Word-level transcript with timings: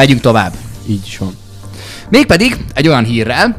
Megyünk 0.00 0.20
tovább. 0.20 0.52
Így 0.86 1.06
is 1.06 1.18
van. 1.18 1.36
Mégpedig 2.08 2.56
egy 2.74 2.88
olyan 2.88 3.04
hírrel, 3.04 3.56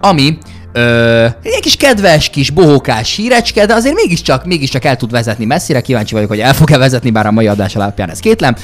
ami 0.00 0.38
Ö, 0.72 1.24
egy 1.42 1.60
kis 1.60 1.76
kedves, 1.76 2.30
kis 2.30 2.50
bohókás 2.50 3.16
hírecske, 3.16 3.66
de 3.66 3.74
azért 3.74 3.94
mégiscsak, 3.94 4.44
mégiscsak 4.44 4.84
el 4.84 4.96
tud 4.96 5.10
vezetni 5.10 5.44
messzire. 5.44 5.80
Kíváncsi 5.80 6.14
vagyok, 6.14 6.28
hogy 6.28 6.40
el 6.40 6.54
fog-e 6.54 6.78
vezetni, 6.78 7.10
bár 7.10 7.26
a 7.26 7.30
mai 7.30 7.46
adás 7.46 7.76
alapján 7.76 8.10
ez 8.10 8.18
kétlem. 8.18 8.56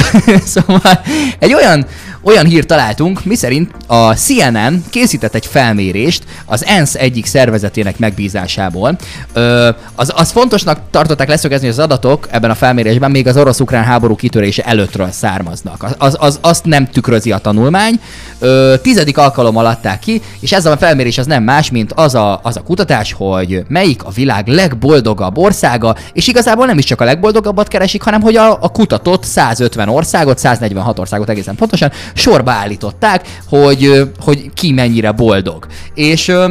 szóval 0.54 1.00
egy 1.38 1.54
olyan, 1.54 1.86
olyan 2.22 2.46
hírt 2.46 2.66
találtunk, 2.66 3.24
miszerint 3.24 3.70
a 3.86 4.14
CNN 4.14 4.84
készített 4.90 5.34
egy 5.34 5.46
felmérést 5.46 6.24
az 6.44 6.64
ENSZ 6.64 6.94
egyik 6.94 7.26
szervezetének 7.26 7.98
megbízásából. 7.98 8.96
Ö, 9.32 9.68
az, 9.94 10.12
az 10.16 10.30
fontosnak 10.30 10.78
tartották 10.90 11.28
leszögezni, 11.28 11.66
hogy 11.66 11.76
az 11.78 11.84
adatok 11.84 12.28
ebben 12.30 12.50
a 12.50 12.54
felmérésben 12.54 13.10
még 13.10 13.26
az 13.26 13.36
orosz-ukrán 13.36 13.84
háború 13.84 14.16
kitörése 14.16 14.62
előttről 14.62 15.10
származnak. 15.10 15.82
Az, 15.82 15.94
az, 15.98 16.16
az, 16.18 16.38
azt 16.40 16.64
nem 16.64 16.86
tükrözi 16.86 17.32
a 17.32 17.38
tanulmány. 17.38 18.00
Ö, 18.38 18.74
tizedik 18.82 19.18
alkalommal 19.18 19.66
adták 19.66 19.98
ki, 19.98 20.22
és 20.40 20.52
ez 20.52 20.66
a 20.66 20.76
felmérés 20.76 21.18
az 21.18 21.26
nem 21.26 21.42
más, 21.42 21.70
mint 21.70 21.92
az 21.92 22.14
a, 22.14 22.40
az 22.42 22.56
a 22.56 22.62
kutatás, 22.62 23.12
hogy 23.12 23.64
melyik 23.68 24.04
a 24.04 24.10
világ 24.10 24.46
legboldogabb 24.46 25.38
országa, 25.38 25.96
és 26.12 26.26
igazából 26.26 26.66
nem 26.66 26.78
is 26.78 26.84
csak 26.84 27.00
a 27.00 27.04
legboldogabbat 27.04 27.68
keresik, 27.68 28.02
hanem 28.02 28.20
hogy 28.20 28.36
a, 28.36 28.52
a 28.60 28.68
kutatott 28.68 29.24
150 29.24 29.88
országot, 29.88 30.38
146 30.38 30.98
országot 30.98 31.28
egészen 31.28 31.54
pontosan 31.54 31.90
sorba 32.14 32.50
állították, 32.50 33.28
hogy, 33.48 34.10
hogy 34.20 34.50
ki 34.54 34.72
mennyire 34.72 35.12
boldog. 35.12 35.66
És 35.94 36.28
ö, 36.28 36.50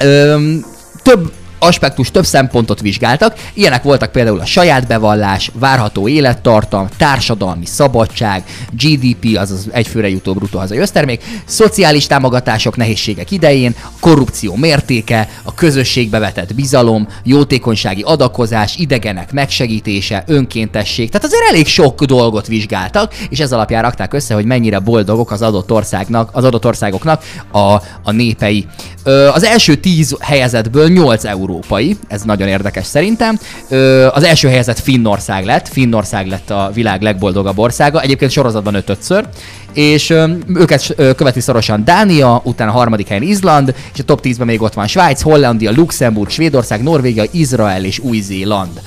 ö, 0.00 0.36
több 1.02 1.32
aspektus, 1.58 2.10
több 2.10 2.26
szempontot 2.26 2.80
vizsgáltak. 2.80 3.36
Ilyenek 3.54 3.82
voltak 3.82 4.12
például 4.12 4.40
a 4.40 4.44
saját 4.44 4.86
bevallás, 4.86 5.50
várható 5.54 6.08
élettartam, 6.08 6.88
társadalmi 6.96 7.66
szabadság, 7.66 8.44
GDP, 8.70 9.38
azaz 9.38 9.66
egyfőre 9.70 10.08
jutó 10.08 10.32
bruttó 10.34 10.58
hazai 10.58 10.78
össztermék, 10.78 11.24
szociális 11.44 12.06
támogatások 12.06 12.76
nehézségek 12.76 13.30
idején, 13.30 13.74
korrupció 14.00 14.56
mértéke, 14.56 15.28
a 15.42 15.54
közösségbe 15.54 16.18
vetett 16.18 16.54
bizalom, 16.54 17.08
jótékonysági 17.24 18.02
adakozás, 18.02 18.76
idegenek 18.76 19.32
megsegítése, 19.32 20.24
önkéntesség. 20.26 21.10
Tehát 21.10 21.26
azért 21.26 21.48
elég 21.48 21.66
sok 21.66 22.04
dolgot 22.04 22.46
vizsgáltak, 22.46 23.14
és 23.28 23.40
ez 23.40 23.52
alapján 23.52 23.82
rakták 23.82 24.12
össze, 24.12 24.34
hogy 24.34 24.44
mennyire 24.44 24.78
boldogok 24.78 25.30
az 25.30 25.42
adott 25.42 25.72
országnak, 25.72 26.30
az 26.32 26.44
adott 26.44 26.66
országoknak 26.66 27.24
a, 27.52 27.58
a 28.02 28.12
népei. 28.12 28.66
Ö, 29.04 29.28
az 29.28 29.44
első 29.44 29.74
tíz 29.74 30.16
helyezetből 30.20 30.88
8 30.88 31.24
európai, 31.48 31.96
ez 32.08 32.22
nagyon 32.22 32.48
érdekes 32.48 32.86
szerintem. 32.86 33.38
Ö, 33.68 34.06
az 34.12 34.22
első 34.22 34.48
helyezett 34.48 34.78
Finnország 34.78 35.44
lett, 35.44 35.68
Finnország 35.68 36.26
lett 36.26 36.50
a 36.50 36.70
világ 36.74 37.02
legboldogabb 37.02 37.58
országa, 37.58 38.00
egyébként 38.00 38.30
sorozatban 38.30 38.74
ötötször, 38.74 39.24
és 39.72 40.10
ö, 40.10 40.30
őket 40.54 40.94
ö, 40.96 41.14
követi 41.14 41.40
szorosan 41.40 41.84
Dánia, 41.84 42.40
utána 42.44 42.70
a 42.70 42.74
harmadik 42.74 43.08
helyen 43.08 43.22
Izland, 43.22 43.74
és 43.92 44.00
a 44.00 44.02
top 44.02 44.20
10-ben 44.22 44.46
még 44.46 44.62
ott 44.62 44.74
van 44.74 44.86
Svájc, 44.86 45.20
Hollandia, 45.22 45.72
Luxemburg, 45.74 46.30
Svédország, 46.30 46.82
Norvégia, 46.82 47.24
Izrael 47.30 47.84
és 47.84 47.98
Új-Zéland. 47.98 48.80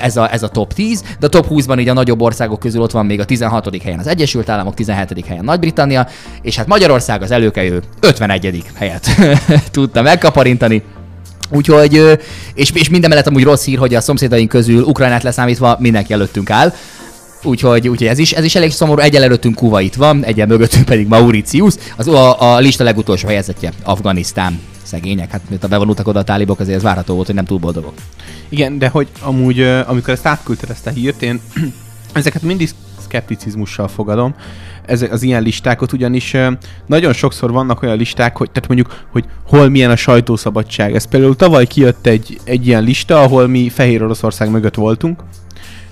Ez, 0.00 0.16
a, 0.16 0.32
ez 0.32 0.42
a 0.42 0.48
top 0.48 0.72
10, 0.72 1.02
de 1.20 1.26
a 1.26 1.28
top 1.28 1.46
20-ban 1.50 1.80
így 1.80 1.88
a 1.88 1.92
nagyobb 1.92 2.20
országok 2.20 2.58
közül 2.58 2.82
ott 2.82 2.90
van 2.90 3.06
még 3.06 3.20
a 3.20 3.24
16. 3.24 3.82
helyen 3.82 3.98
az 3.98 4.06
Egyesült 4.06 4.48
Államok, 4.48 4.74
17. 4.74 5.26
helyen 5.26 5.44
Nagy-Britannia, 5.44 6.06
és 6.42 6.56
hát 6.56 6.66
Magyarország 6.66 7.22
az 7.22 7.30
előkelő 7.30 7.82
51. 8.00 8.64
helyet 8.74 9.08
tudta 9.70 10.02
megkaparintani. 10.02 10.82
Úgyhogy, 11.54 12.18
és, 12.54 12.70
és 12.74 12.88
minden 12.88 13.10
mellett 13.10 13.26
amúgy 13.26 13.42
rossz 13.42 13.64
hír, 13.64 13.78
hogy 13.78 13.94
a 13.94 14.00
szomszédaink 14.00 14.48
közül 14.48 14.82
Ukrajnát 14.82 15.22
leszámítva 15.22 15.76
mindenki 15.80 16.12
előttünk 16.12 16.50
áll. 16.50 16.72
Úgyhogy, 17.42 17.88
úgyhogy 17.88 18.06
ez, 18.06 18.18
is, 18.18 18.32
ez 18.32 18.44
is 18.44 18.54
elég 18.54 18.70
szomorú, 18.70 19.00
egyel 19.00 19.22
előttünk 19.22 19.54
Kuwait 19.54 19.94
van, 19.94 20.24
egyen 20.24 20.48
mögöttünk 20.48 20.84
pedig 20.84 21.06
Mauritius, 21.06 21.74
az 21.96 22.08
a, 22.08 22.52
a 22.52 22.58
lista 22.58 22.84
legutolsó 22.84 23.28
helyzetje 23.28 23.72
Afganisztán. 23.82 24.60
Szegények, 24.82 25.30
hát 25.30 25.40
mint 25.48 25.64
a 25.64 25.68
bevonultak 25.68 26.08
oda 26.08 26.18
a 26.18 26.24
tálibok, 26.24 26.60
azért 26.60 26.76
ez 26.76 26.82
várható 26.82 27.14
volt, 27.14 27.26
hogy 27.26 27.34
nem 27.34 27.44
túl 27.44 27.58
boldogok. 27.58 27.94
Igen, 28.48 28.78
de 28.78 28.88
hogy 28.88 29.08
amúgy, 29.20 29.60
amikor 29.62 30.12
ezt 30.12 30.26
átküldted 30.26 30.70
ezt 30.70 30.86
a 30.86 30.90
hírt, 30.90 31.22
én 31.22 31.40
ezeket 32.12 32.42
mindig 32.42 32.70
szkepticizmussal 33.04 33.88
fogadom, 33.88 34.34
ezek 34.86 35.12
az 35.12 35.22
ilyen 35.22 35.42
listákat, 35.42 35.92
ugyanis 35.92 36.36
nagyon 36.86 37.12
sokszor 37.12 37.52
vannak 37.52 37.82
olyan 37.82 37.96
listák, 37.96 38.36
hogy 38.36 38.50
tehát 38.50 38.68
mondjuk, 38.68 39.04
hogy 39.12 39.24
hol 39.46 39.68
milyen 39.68 39.90
a 39.90 39.96
sajtószabadság. 39.96 40.94
Ez 40.94 41.04
például 41.04 41.36
tavaly 41.36 41.66
kijött 41.66 42.06
egy, 42.06 42.40
egy 42.44 42.66
ilyen 42.66 42.82
lista, 42.82 43.20
ahol 43.20 43.46
mi 43.46 43.68
Fehér 43.68 44.02
Oroszország 44.02 44.50
mögött 44.50 44.74
voltunk, 44.74 45.20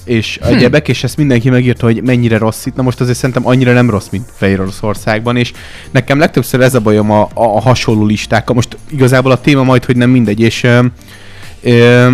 és 0.05 0.39
egyebek, 0.43 0.89
és 0.89 1.05
ezt 1.05 1.17
mindenki 1.17 1.51
megírta, 1.51 1.87
hogy 1.87 2.03
mennyire 2.03 2.39
rossz 2.39 2.67
itt. 2.67 2.75
Na 2.75 2.83
most 2.83 3.01
azért 3.01 3.19
szerintem 3.19 3.47
annyira 3.47 3.73
nem 3.73 3.91
rossz, 3.91 4.09
mint 4.09 4.29
Fehér 4.37 4.61
Oroszországban, 4.61 5.37
és 5.37 5.53
nekem 5.91 6.19
legtöbbször 6.19 6.61
ez 6.61 6.75
a 6.75 6.81
bajom 6.81 7.11
a, 7.11 7.21
a, 7.23 7.31
a 7.35 7.61
hasonló 7.61 8.05
listákkal. 8.05 8.55
Most 8.55 8.77
igazából 8.91 9.33
a 9.33 9.41
téma 9.41 9.63
majd, 9.63 9.85
hogy 9.85 9.97
nem 9.97 10.11
mindegy, 10.11 10.41
és 10.41 10.63
ö, 10.63 10.85
ö, 11.63 12.09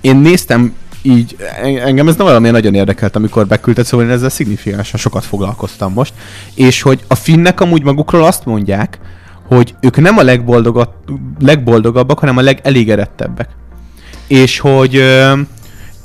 én 0.00 0.16
néztem 0.16 0.74
így, 1.06 1.36
en- 1.62 1.78
engem 1.78 2.08
ez 2.08 2.16
nem 2.16 2.26
valami 2.26 2.50
nagyon 2.50 2.74
érdekelt, 2.74 3.16
amikor 3.16 3.46
beküldted, 3.46 3.84
szóval 3.84 4.06
én 4.06 4.12
ezzel 4.12 4.28
szignifikánsan 4.28 5.00
sokat 5.00 5.24
foglalkoztam 5.24 5.92
most, 5.92 6.12
és 6.54 6.82
hogy 6.82 7.00
a 7.06 7.14
finnek 7.14 7.60
amúgy 7.60 7.82
magukról 7.82 8.24
azt 8.24 8.44
mondják, 8.44 8.98
hogy 9.48 9.74
ők 9.80 9.96
nem 9.96 10.18
a 10.18 10.22
legboldogabb, 10.22 10.90
legboldogabbak, 11.40 12.18
hanem 12.18 12.36
a 12.36 12.42
legelégedettebbek. 12.42 13.48
És 14.26 14.58
hogy 14.58 15.02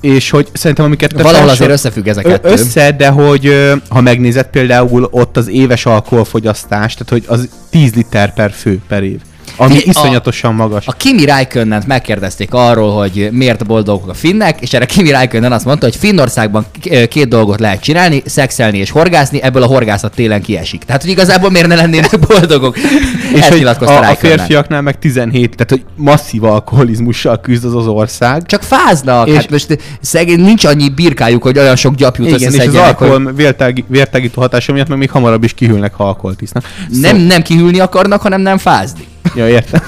és 0.02 0.30
hogy 0.30 0.48
szerintem 0.54 0.86
amiket 0.86 1.14
te 1.16 1.24
Valahol 1.24 1.50
azért 1.50 1.72
összefügg 1.72 2.08
ez 2.08 2.18
a 2.18 2.22
Ö- 2.24 2.32
kettő. 2.32 2.50
Össze, 2.50 2.92
de 2.92 3.10
hogy 3.10 3.74
ha 3.90 4.02
megnézed 4.02 4.48
például 4.48 5.08
ott 5.12 5.38
az 5.38 5.48
éves 5.48 5.86
alkoholfogyasztás, 5.86 6.94
tehát 6.94 7.10
hogy 7.10 7.24
az 7.28 7.50
10 7.70 7.94
liter 7.94 8.34
per 8.34 8.52
fő 8.52 8.82
per 8.88 9.04
év. 9.04 9.20
Ami 9.60 9.74
Figyelj, 9.74 9.88
a- 9.96 10.00
iszonyatosan 10.00 10.56
magas. 10.56 10.88
A 10.88 10.92
Kimi 10.92 11.26
Räikkönent 11.26 11.88
megkérdezték 11.88 12.54
arról, 12.54 12.98
hogy 12.98 13.30
miért 13.32 13.66
boldogok 13.66 14.10
a 14.10 14.14
finnek, 14.14 14.62
és 14.62 14.74
erre 14.74 14.86
Kimi 14.86 15.12
Räikkönen 15.12 15.52
azt 15.52 15.66
mondta, 15.66 15.86
hogy 15.86 15.96
Finnországban 15.96 16.66
két 17.10 17.28
dolgot 17.28 17.60
lehet 17.60 17.82
csinálni, 17.82 18.24
szexelni 18.26 18.78
és 18.78 18.90
horgászni, 18.90 19.42
ebből 19.42 19.64
a 19.64 19.66
horgászat 19.66 20.16
télen 20.16 20.42
kiesik. 20.42 20.84
Tehát, 20.84 21.02
hogy 21.02 21.12
igazából 21.12 21.50
miért 21.50 21.68
ne 21.68 21.76
lennének 21.76 22.20
boldogok? 22.28 22.78
és 23.36 23.40
Ezt 23.40 23.50
hogy 23.50 23.64
a, 23.64 24.10
a 24.10 24.16
férfiaknál 24.16 24.82
meg 24.82 25.00
17, 25.00 25.56
tehát 25.56 25.70
hogy 25.70 25.84
masszív 25.96 26.44
alkoholizmussal 26.44 27.40
küzd 27.40 27.66
az 27.66 27.76
az 27.76 27.88
ország. 27.88 28.46
Csak 28.46 28.64
fáznak, 28.64 29.28
és 29.28 29.36
hát 29.36 29.50
most 29.50 29.78
szegény 30.02 30.40
nincs 30.40 30.66
annyi 30.66 30.90
birkájuk, 30.90 31.44
hogy 31.44 31.58
olyan 31.58 31.76
sok 31.76 31.96
gyapjút 31.96 32.28
igen, 32.28 32.40
és 32.40 32.46
az 32.46 32.54
összeszedjenek, 32.54 32.98
hogy 32.98 33.08
alkohol 33.10 33.34
vértági, 33.34 33.84
vértágító 33.88 34.42
hatása 34.42 34.74
miatt 34.74 34.88
meg 34.88 34.98
még 34.98 35.10
hamarabb 35.10 35.44
is 35.44 35.54
kihűlnek, 35.54 35.94
ha 35.94 36.04
alkoholt 36.08 36.42
isznak. 36.42 36.64
nem, 36.90 37.18
nem 37.18 37.42
kihűlni 37.42 37.80
akarnak, 37.80 38.22
hanem 38.22 38.42
nem 38.42 38.58
fázni. 38.58 39.08
Ja, 39.36 39.50
értem. 39.50 39.82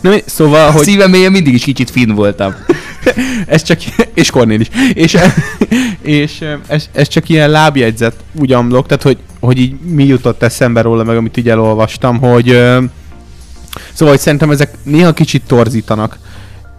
Na, 0.00 0.10
szóval, 0.26 0.70
Hogy... 0.70 0.82
Szívem 0.82 1.10
mélyen 1.10 1.32
mindig 1.32 1.54
is 1.54 1.62
kicsit 1.62 1.90
finn 1.90 2.14
voltam. 2.14 2.54
ez 3.46 3.62
csak, 3.62 3.78
és 4.14 4.30
Kornél 4.30 4.60
is. 4.60 4.68
És, 4.92 5.16
és 6.02 6.44
ez, 6.66 6.88
ez, 6.92 7.08
csak 7.08 7.28
ilyen 7.28 7.50
lábjegyzet 7.50 8.14
úgy 8.40 8.52
amlok, 8.52 8.86
tehát 8.86 9.02
hogy, 9.02 9.18
hogy 9.40 9.58
így 9.58 9.80
mi 9.80 10.04
jutott 10.04 10.42
eszembe 10.42 10.80
róla, 10.80 11.04
meg 11.04 11.16
amit 11.16 11.36
így 11.36 11.48
elolvastam, 11.48 12.18
hogy 12.18 12.46
szóval, 13.92 14.14
hogy 14.14 14.18
szerintem 14.18 14.50
ezek 14.50 14.74
néha 14.82 15.12
kicsit 15.12 15.42
torzítanak, 15.46 16.18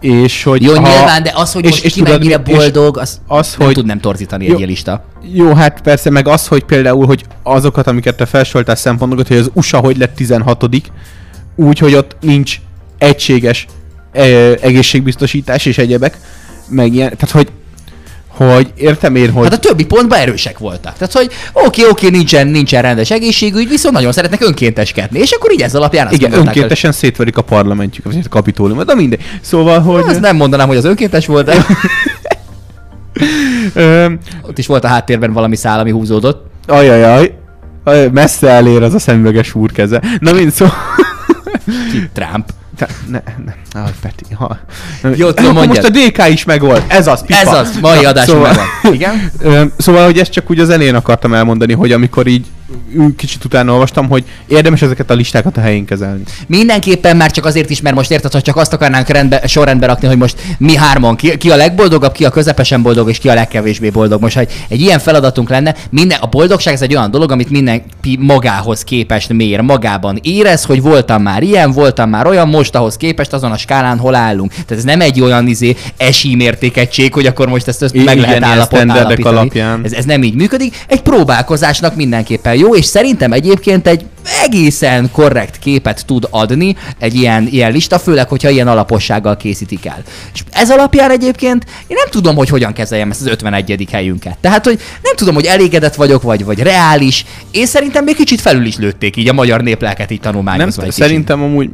és 0.00 0.42
hogy 0.42 0.62
Jó, 0.62 0.74
ha, 0.74 0.80
nyilván, 0.80 1.22
de 1.22 1.32
az, 1.34 1.52
hogy 1.52 1.64
és- 1.64 1.70
most 1.70 1.84
és 1.84 1.92
ki 1.92 1.98
tudod, 1.98 2.18
mennyire 2.18 2.38
boldog, 2.38 2.98
az, 2.98 3.20
az, 3.26 3.54
nem 3.58 3.66
hogy 3.66 3.74
tud 3.74 3.86
nem 3.86 4.00
torzítani 4.00 4.46
Jó. 4.46 4.56
egy 4.56 4.66
lista. 4.66 5.04
Jó, 5.32 5.52
hát 5.54 5.80
persze, 5.80 6.10
meg 6.10 6.28
az, 6.28 6.46
hogy 6.46 6.64
például, 6.64 7.06
hogy 7.06 7.24
azokat, 7.42 7.86
amiket 7.86 8.16
te 8.16 8.26
felsoroltál 8.26 8.76
szempontokat, 8.76 9.28
hogy 9.28 9.36
az 9.36 9.50
USA 9.52 9.78
hogy 9.78 9.96
lett 9.96 10.14
16 10.14 10.68
úgy, 11.60 11.78
hogy 11.78 11.94
ott 11.94 12.16
nincs 12.20 12.60
egységes 12.98 13.66
egészségbiztosítás 14.60 15.66
és 15.66 15.78
egyebek, 15.78 16.18
meg 16.68 16.94
ilyen, 16.94 17.16
tehát 17.16 17.30
hogy, 17.30 17.48
hogy 18.28 18.72
értem 18.76 19.16
én, 19.16 19.30
hogy 19.30 19.44
Hát 19.44 19.52
a 19.52 19.58
többi 19.58 19.84
pontban 19.84 20.18
erősek 20.18 20.58
voltak. 20.58 20.92
Tehát, 20.92 21.12
hogy 21.12 21.30
oké, 21.52 21.88
oké, 21.88 22.08
nincsen, 22.08 22.46
nincsen 22.46 22.82
rendes 22.82 23.10
egészségügy, 23.10 23.68
viszont 23.68 23.94
nagyon 23.94 24.12
szeretnek 24.12 24.42
önkénteskedni. 24.44 25.18
És 25.18 25.30
akkor 25.30 25.52
így 25.52 25.62
ez 25.62 25.74
alapján 25.74 26.06
azt 26.06 26.14
igen, 26.16 26.32
önkéntesen 26.32 26.92
szétverik 26.92 27.36
a 27.36 27.42
parlamentjük, 27.42 28.04
vagy 28.04 28.18
a 28.24 28.28
kapitóliumot, 28.28 28.86
de 28.86 28.94
mindegy. 28.94 29.22
Szóval, 29.40 29.80
hogy... 29.80 30.02
Azt 30.06 30.20
nem 30.20 30.36
mondanám, 30.36 30.68
hogy 30.68 30.76
az 30.76 30.84
önkéntes 30.84 31.26
volt, 31.26 31.46
de 31.46 31.66
ott 34.48 34.58
is 34.58 34.66
volt 34.66 34.84
a 34.84 34.88
háttérben 34.88 35.32
valami 35.32 35.56
szál, 35.56 35.78
ami 35.78 35.90
húzódott. 35.90 36.46
ajajaj, 36.66 37.34
aj, 37.84 38.08
messze 38.12 38.48
elér 38.48 38.82
az 38.82 38.94
a 38.94 38.98
szemüveges 38.98 39.54
úrkeze. 39.54 40.02
Na 40.18 40.32
mind 40.32 40.50
szó... 40.50 40.66
Ki? 41.90 42.10
Trump. 42.12 42.48
Te, 42.76 42.88
ne, 43.08 43.22
ne, 43.44 43.80
aj, 43.80 43.90
Peti, 44.00 44.34
ha. 44.34 44.58
Jó, 45.16 45.32
tudom, 45.32 45.52
mondjad. 45.52 45.92
most 45.92 45.96
a 45.96 46.08
DK 46.08 46.32
is 46.32 46.44
megvolt. 46.44 46.84
Ez 46.88 47.06
az, 47.06 47.24
pipa. 47.26 47.38
Ez 47.38 47.52
az, 47.52 47.78
mai 47.80 48.04
adás 48.04 48.24
szóval, 48.24 48.46
megvan. 48.46 48.94
Igen? 48.94 49.30
Ö, 49.40 49.64
szóval, 49.76 50.04
hogy 50.04 50.18
ezt 50.18 50.30
csak 50.30 50.50
úgy 50.50 50.60
az 50.60 50.68
elén 50.68 50.94
akartam 50.94 51.34
elmondani, 51.34 51.72
hogy 51.72 51.92
amikor 51.92 52.26
így 52.26 52.46
kicsit 53.16 53.44
utána 53.44 53.72
olvastam, 53.72 54.08
hogy 54.08 54.24
érdemes 54.46 54.82
ezeket 54.82 55.10
a 55.10 55.14
listákat 55.14 55.56
a 55.56 55.60
helyén 55.60 55.84
kezelni. 55.84 56.22
Mindenképpen 56.46 57.16
már 57.16 57.30
csak 57.30 57.44
azért 57.44 57.70
is, 57.70 57.80
mert 57.80 57.94
most 57.94 58.10
érted, 58.10 58.32
hogy 58.32 58.42
csak 58.42 58.56
azt 58.56 58.72
akarnánk 58.72 59.08
rendbe, 59.08 59.46
sorrendbe 59.46 59.86
rakni, 59.86 60.06
hogy 60.06 60.16
most 60.16 60.36
mi 60.58 60.76
hárman, 60.76 61.16
ki, 61.16 61.36
ki 61.36 61.50
a 61.50 61.56
legboldogabb, 61.56 62.12
ki 62.12 62.24
a 62.24 62.30
közepesen 62.30 62.82
boldog, 62.82 63.08
és 63.08 63.18
ki 63.18 63.28
a 63.28 63.34
legkevésbé 63.34 63.90
boldog. 63.90 64.20
Most, 64.20 64.36
hogy 64.36 64.48
egy 64.68 64.80
ilyen 64.80 64.98
feladatunk 64.98 65.48
lenne, 65.48 65.74
minden, 65.90 66.18
a 66.20 66.26
boldogság 66.26 66.74
ez 66.74 66.82
egy 66.82 66.94
olyan 66.94 67.10
dolog, 67.10 67.30
amit 67.30 67.50
mindenki 67.50 68.18
magához 68.20 68.84
képest 68.84 69.32
mér, 69.32 69.60
magában 69.60 70.18
érez, 70.22 70.64
hogy 70.64 70.82
voltam 70.82 71.22
már 71.22 71.42
ilyen, 71.42 71.72
voltam 71.72 72.10
már 72.10 72.26
olyan, 72.26 72.48
most 72.48 72.74
ahhoz 72.74 72.96
képest 72.96 73.32
azon 73.32 73.52
a 73.52 73.56
skálán 73.56 73.98
hol 73.98 74.14
állunk. 74.14 74.50
Tehát 74.50 74.70
ez 74.70 74.84
nem 74.84 75.00
egy 75.00 75.20
olyan 75.20 75.46
izé 75.46 75.76
esímértékegység, 75.96 77.12
hogy 77.12 77.26
akkor 77.26 77.48
most 77.48 77.68
ezt, 77.68 77.82
ezt 77.82 78.04
meg 78.04 78.18
lehet 78.18 78.42
állapot, 78.42 78.90
állapítani. 78.90 79.36
alapján. 79.36 79.80
Ez, 79.84 79.92
ez 79.92 80.04
nem 80.04 80.22
így 80.22 80.34
működik. 80.34 80.84
Egy 80.86 81.02
próbálkozásnak 81.02 81.96
mindenképpen 81.96 82.54
jó, 82.60 82.74
és 82.74 82.84
szerintem 82.84 83.32
egyébként 83.32 83.86
egy 83.86 84.04
egészen 84.44 85.10
korrekt 85.12 85.58
képet 85.58 86.06
tud 86.06 86.26
adni 86.30 86.76
egy 86.98 87.14
ilyen, 87.14 87.46
ilyen 87.50 87.72
lista, 87.72 87.98
főleg, 87.98 88.28
hogyha 88.28 88.48
ilyen 88.50 88.68
alapossággal 88.68 89.36
készítik 89.36 89.86
el. 89.86 90.02
És 90.34 90.44
ez 90.50 90.70
alapján 90.70 91.10
egyébként 91.10 91.64
én 91.86 91.96
nem 91.96 92.10
tudom, 92.10 92.36
hogy 92.36 92.48
hogyan 92.48 92.72
kezeljem 92.72 93.10
ezt 93.10 93.20
az 93.20 93.26
51. 93.26 93.88
helyünket. 93.92 94.38
Tehát, 94.40 94.64
hogy 94.64 94.80
nem 95.02 95.16
tudom, 95.16 95.34
hogy 95.34 95.44
elégedett 95.44 95.94
vagyok, 95.94 96.22
vagy, 96.22 96.44
vagy 96.44 96.58
reális. 96.58 97.24
Én 97.50 97.66
szerintem 97.66 98.04
még 98.04 98.14
kicsit 98.16 98.40
felül 98.40 98.64
is 98.64 98.76
lőtték 98.76 99.16
így 99.16 99.28
a 99.28 99.32
magyar 99.32 99.60
néplelket 99.60 100.10
így 100.10 100.20
Nem, 100.22 100.32
tanulmányozva. 100.32 100.82
kicsit. 100.82 101.02
szerintem 101.02 101.42
amúgy 101.42 101.70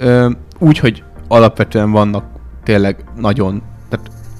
ö, 0.00 0.30
úgy, 0.58 0.78
hogy 0.78 1.02
alapvetően 1.28 1.90
vannak 1.90 2.24
tényleg 2.64 2.96
nagyon, 3.16 3.62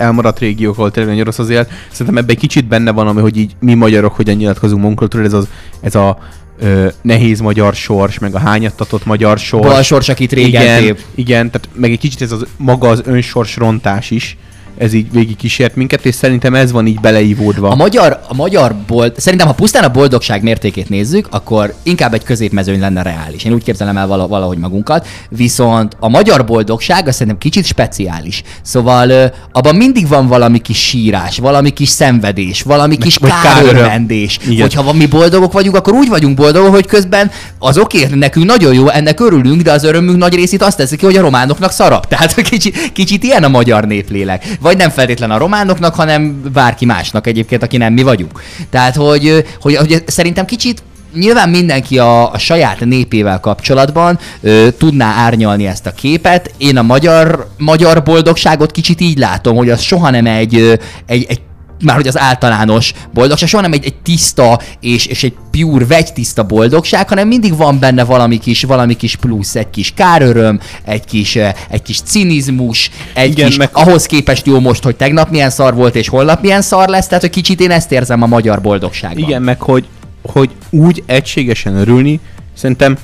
elmaradt 0.03 0.39
régiók, 0.39 0.79
ahol 0.79 0.91
tényleg 0.91 1.11
nagyon 1.11 1.27
rossz 1.27 1.39
az 1.39 1.51
élet. 1.51 1.71
Szerintem 1.91 2.17
ebben 2.17 2.35
egy 2.35 2.41
kicsit 2.41 2.69
benne 2.69 2.91
van, 2.91 3.07
ami, 3.07 3.21
hogy 3.21 3.37
így 3.37 3.53
mi 3.61 3.75
magyarok 3.75 4.15
hogyan 4.17 4.37
nyilatkozunk 4.37 4.83
magunkról, 4.83 5.25
ez, 5.25 5.33
az, 5.33 5.49
ez 5.81 5.95
a 5.95 6.19
ö, 6.61 6.89
nehéz 7.03 7.41
magyar 7.41 7.75
sors, 7.75 8.19
meg 8.19 8.35
a 8.35 8.39
hányattatott 8.39 9.05
magyar 9.05 9.39
sors. 9.39 9.67
Bal 9.67 9.83
sors, 9.83 10.09
akit 10.09 10.33
régen 10.33 10.63
igen, 10.63 10.83
tép. 10.83 11.01
igen, 11.15 11.51
tehát 11.51 11.69
meg 11.75 11.91
egy 11.91 11.99
kicsit 11.99 12.23
ez 12.23 12.33
az 12.33 12.47
maga 12.57 12.89
az 12.89 13.03
önsors 13.05 13.57
rontás 13.57 14.11
is, 14.11 14.37
ez 14.79 14.93
így 14.93 15.13
végig 15.13 15.37
kísért 15.37 15.77
minket, 15.77 16.07
és 16.07 16.15
szerintem 16.15 16.55
ez 16.55 16.73
van 16.73 16.87
így 16.87 17.01
beleívódva. 17.01 17.69
A 17.69 17.75
magyar, 17.75 18.21
a 18.29 18.35
magyar 18.35 18.75
bold, 18.87 19.13
szerintem 19.17 19.49
ha 19.49 19.55
pusztán 19.55 19.85
a 19.85 19.89
boldogság 19.89 20.43
mértékét 20.43 20.89
nézzük, 20.89 21.29
akkor 21.31 21.75
inkább 21.83 22.15
egy 22.15 22.25
középmezőny 22.25 22.81
lenne 22.81 23.03
reális. 23.03 23.45
Én 23.45 23.53
úgy 23.53 23.63
képzelem 23.63 23.97
el 23.97 24.07
vala- 24.07 24.29
valahogy 24.29 24.59
magunkat. 24.59 25.07
Viszont 25.29 25.97
a 26.01 26.09
magyar 26.09 26.45
boldogság 26.45 27.09
az 27.09 27.13
szerintem 27.13 27.39
kicsit 27.39 27.65
speciális. 27.65 28.43
Szóval 28.63 29.33
abban 29.53 29.77
mindig 29.77 30.09
van 30.09 30.27
valami 30.27 30.59
kis 30.59 30.79
sírás, 30.79 31.39
valami 31.39 31.71
kis 31.71 31.89
szenvedés, 31.89 32.63
valami 32.63 32.97
kis 32.97 33.19
kárörvendés. 33.43 34.39
Hogyha 34.61 34.93
mi 34.93 35.07
boldogok 35.07 35.53
vagyunk, 35.53 35.77
akkor 35.77 35.93
úgy 35.93 36.09
vagyunk 36.09 36.37
boldogok, 36.37 36.71
hogy 36.75 36.87
közben 36.87 37.31
az 37.59 37.79
oké, 37.79 38.07
nekünk 38.15 38.47
nagyon 38.47 38.75
jó, 38.75 38.89
ennek 38.89 39.21
örülünk, 39.21 39.63
de 39.63 39.73
az 39.73 39.85
örömünk 39.85 40.19
nagy 40.19 40.35
részét 40.35 40.63
azt 40.63 40.77
teszi 40.77 40.97
ki, 40.97 41.05
hogy 41.05 41.17
a 41.17 41.21
románoknak 41.21 41.71
szarab. 41.71 42.07
Tehát 42.13 42.35
kicsit, 42.35 42.93
kicsit 42.93 43.23
ilyen 43.23 43.45
a 43.45 43.49
magyar 43.49 43.85
néplélek. 43.85 44.45
Vagy 44.63 44.77
nem 44.77 44.91
feltétlen 44.91 45.31
a 45.31 45.39
románoknak, 45.39 45.95
hanem 45.95 46.43
bárki 46.53 46.85
másnak 46.85 47.27
egyébként, 47.27 47.63
aki 47.63 47.77
nem 47.77 47.93
mi 47.93 48.03
vagyunk. 48.03 48.43
Tehát, 48.71 48.97
hogy, 48.97 49.45
hogy, 49.61 49.77
hogy 49.77 50.03
szerintem 50.07 50.45
kicsit 50.45 50.83
Nyilván 51.15 51.49
mindenki 51.49 51.99
a, 51.99 52.33
a 52.33 52.39
saját 52.39 52.81
népével 52.81 53.41
kapcsolatban 53.41 54.19
ö, 54.41 54.69
tudná 54.79 55.15
árnyalni 55.17 55.67
ezt 55.67 55.87
a 55.87 55.93
képet. 55.93 56.55
Én 56.57 56.77
a 56.77 56.83
magyar, 56.83 57.49
magyar 57.59 58.03
boldogságot 58.03 58.71
kicsit 58.71 59.01
így 59.01 59.19
látom, 59.19 59.57
hogy 59.57 59.71
az 59.71 59.81
soha 59.81 60.11
nem 60.11 60.27
egy, 60.27 60.55
ö, 60.55 60.75
egy, 61.07 61.27
egy 61.29 61.41
már 61.85 61.97
hogy 61.97 62.07
az 62.09 62.19
általános 62.19 62.93
boldogság, 63.15 63.49
soha 63.49 63.63
nem 63.63 63.73
egy, 63.73 63.85
egy 63.85 63.95
tiszta 63.95 64.61
és, 64.81 65.07
és 65.07 65.23
egy 65.25 65.35
pure, 65.51 65.87
vegytiszta 65.87 66.43
boldogság, 66.43 67.09
hanem 67.09 67.29
mindig 67.29 67.57
van 67.57 67.79
benne 67.79 68.05
valami 68.05 68.39
kis, 68.39 68.63
valami 68.63 68.97
kis 68.97 69.17
plusz, 69.17 69.55
egy 69.55 69.71
kis 69.71 69.93
káröröm, 69.97 70.61
egy 70.85 71.05
kis, 71.05 71.37
eh, 71.37 71.53
egy 71.71 71.83
kis 71.83 72.01
cinizmus, 72.01 72.91
egy 73.15 73.31
Igen, 73.31 73.47
kis, 73.47 73.57
meg- 73.57 73.71
ahhoz 73.73 74.07
képest 74.07 74.47
jó 74.47 74.61
most, 74.61 74.83
hogy 74.83 74.97
tegnap 74.97 75.31
milyen 75.31 75.51
szar 75.51 75.75
volt, 75.75 75.95
és 75.97 76.09
holnap 76.09 76.41
milyen 76.41 76.63
szar 76.63 76.89
lesz, 76.89 77.07
tehát 77.07 77.23
hogy 77.23 77.31
kicsit 77.33 77.61
én 77.61 77.71
ezt 77.71 77.93
érzem 77.93 78.23
a 78.23 78.27
magyar 78.27 78.61
boldogságban. 78.61 79.23
Igen, 79.23 79.43
meg 79.43 79.61
hogy, 79.61 79.85
hogy 80.23 80.51
úgy 80.71 81.03
egységesen 81.07 81.77
örülni, 81.77 82.21
szerintem 82.57 82.97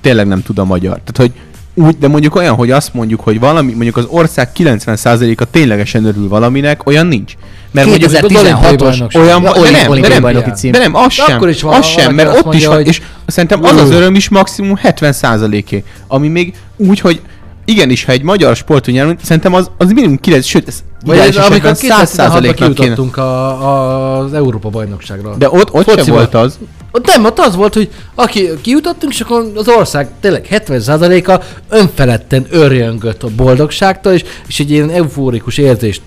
tényleg 0.00 0.26
nem 0.26 0.42
tud 0.42 0.58
a 0.58 0.64
magyar. 0.64 1.00
Tehát, 1.04 1.16
hogy 1.16 1.32
úgy, 1.74 1.98
de 1.98 2.08
mondjuk 2.08 2.34
olyan, 2.34 2.54
hogy 2.54 2.70
azt 2.70 2.94
mondjuk, 2.94 3.20
hogy 3.20 3.40
valami, 3.40 3.72
mondjuk 3.72 3.96
az 3.96 4.04
ország 4.08 4.48
90%-a 4.56 5.44
ténylegesen 5.44 6.04
örül 6.04 6.28
valaminek, 6.28 6.86
olyan 6.86 7.06
nincs. 7.06 7.32
Mert 7.70 7.86
mondjuk 7.86 8.10
2016-os 8.10 8.74
bajnokság. 8.78 9.22
olyan, 9.22 9.42
de 9.42 9.70
nem, 9.70 10.00
de 10.00 10.08
nem, 10.08 10.22
bajnoki 10.22 10.50
cím. 10.50 10.72
de 10.72 10.78
nem, 10.78 10.94
az 10.94 11.12
sem, 11.12 11.36
akkor 11.36 11.48
is 11.48 11.62
van 11.62 11.74
az 11.74 11.86
sem, 11.86 12.14
mert 12.14 12.38
ott 12.44 12.54
is 12.54 12.66
van, 12.66 12.76
hogy- 12.76 12.86
és 12.86 13.02
szerintem 13.26 13.64
az 13.64 13.80
az 13.80 13.90
öröm 13.90 14.14
is 14.14 14.28
maximum 14.28 14.78
70%-é, 14.82 15.84
ami 16.06 16.28
még 16.28 16.54
úgy, 16.76 17.00
hogy 17.00 17.20
igenis, 17.64 18.04
ha 18.04 18.12
egy 18.12 18.22
magyar 18.22 18.56
sporton 18.56 18.94
nyerünk, 18.94 19.18
szerintem 19.22 19.54
az, 19.54 19.70
az 19.78 19.92
minimum 19.92 20.18
9, 20.18 20.44
sőt, 20.46 20.68
ez 20.68 20.82
Vagy 21.04 21.18
ez, 21.18 21.36
amikor 21.36 21.70
esetben 21.70 21.74
2016-ban 21.78 22.54
100%-nak 22.56 22.74
kéne. 22.74 23.22
a, 23.22 24.18
az 24.18 24.32
Európa 24.32 24.68
bajnokságra. 24.68 25.34
De 25.36 25.48
ott, 25.50 25.72
ott 25.72 25.86
sem 25.86 25.96
Fociban. 25.96 26.18
volt 26.18 26.34
az. 26.34 26.58
Ott 26.96 27.06
nem, 27.06 27.24
ott 27.24 27.38
az 27.38 27.56
volt, 27.56 27.74
hogy 27.74 27.88
aki 28.14 28.48
kijutottunk, 28.62 29.12
és 29.12 29.20
akkor 29.20 29.52
az 29.54 29.68
ország 29.68 30.08
tényleg 30.20 30.46
70%-a 30.50 31.42
önfeledten 31.68 32.46
örjöngött 32.50 33.22
a 33.22 33.28
boldogságtól, 33.36 34.12
és, 34.12 34.24
és 34.48 34.60
egy 34.60 34.70
ilyen 34.70 34.90
eufórikus 34.90 35.58
érzést 35.58 36.02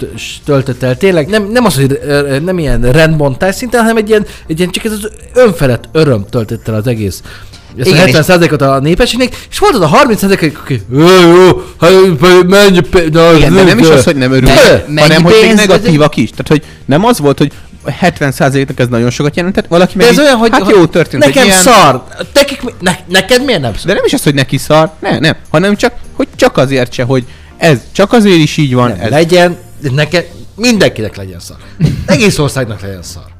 töltött 0.45 0.83
el. 0.83 0.97
Tényleg 0.97 1.27
nem, 1.27 1.49
nem 1.51 1.65
az, 1.65 1.75
hogy 1.75 1.99
nem 2.43 2.59
ilyen 2.59 2.91
rendbontás 2.91 3.55
szinten, 3.55 3.81
hanem 3.81 3.97
egy 3.97 4.09
ilyen, 4.09 4.25
egy 4.47 4.59
ilyen 4.59 4.71
csak 4.71 4.83
ez 4.83 4.91
az 4.91 5.09
önfelett 5.33 5.83
öröm 5.91 6.25
töltött 6.29 6.67
el 6.67 6.73
az 6.75 6.87
egész. 6.87 7.21
Ezt 7.77 7.89
Igen, 7.89 8.15
a 8.15 8.23
70%-ot 8.23 8.61
a 8.61 8.79
népességnek, 8.79 9.35
és 9.49 9.59
volt 9.59 9.75
az 9.75 9.81
a 9.81 9.89
30% 10.05 10.57
aki, 10.61 10.81
jó, 10.91 11.07
jó, 11.07 11.63
hát, 11.79 11.91
menj, 12.47 12.79
pe- 12.79 13.11
na, 13.13 13.33
Igen, 13.33 13.53
de 13.53 13.63
nem 13.63 13.79
is 13.79 13.87
de- 13.87 13.93
az, 13.93 14.03
hogy 14.03 14.15
nem 14.15 14.31
örül, 14.31 14.49
Me- 14.49 14.87
mennyi 14.87 14.99
hanem 14.99 15.23
hogy 15.23 15.33
még 15.41 15.53
negatívak 15.53 16.15
is. 16.15 16.29
Tehát, 16.29 16.47
hogy 16.47 16.63
nem 16.85 17.05
az 17.05 17.19
volt, 17.19 17.37
hogy 17.37 17.51
70%-nak 18.01 18.79
ez 18.79 18.87
nagyon 18.87 19.09
sokat 19.09 19.35
jelentett, 19.35 19.67
valaki 19.67 19.97
De 19.97 20.03
meg 20.03 20.13
ez 20.13 20.19
így, 20.19 20.25
olyan, 20.25 20.37
hogy 20.37 20.49
hát 20.51 20.69
jó 20.69 20.85
történt, 20.85 21.23
nekem 21.23 21.41
hogy 21.41 21.51
ilyen, 21.51 21.61
szar. 21.61 22.03
Nekik, 22.33 22.61
ne, 22.79 22.95
neked 23.07 23.43
miért 23.45 23.61
nem 23.61 23.73
szar? 23.73 23.85
De 23.85 23.93
nem 23.93 24.05
is 24.05 24.13
az, 24.13 24.23
hogy 24.23 24.33
neki 24.33 24.57
szar, 24.57 24.91
nem, 24.99 25.19
nem, 25.19 25.35
hanem 25.49 25.75
csak, 25.75 25.93
hogy 26.13 26.27
csak 26.35 26.57
azért 26.57 26.93
se, 26.93 27.03
hogy 27.03 27.25
ez 27.57 27.77
csak 27.91 28.13
azért 28.13 28.37
is 28.37 28.57
így 28.57 28.73
van. 28.73 28.89
Nem, 28.89 28.99
ez, 28.99 29.09
legyen, 29.09 29.57
neked, 29.79 30.25
mindenkinek 30.55 31.15
legyen 31.15 31.39
szar. 31.39 31.57
Egész 32.05 32.37
országnak 32.37 32.81
legyen 32.81 33.03
szar. 33.03 33.36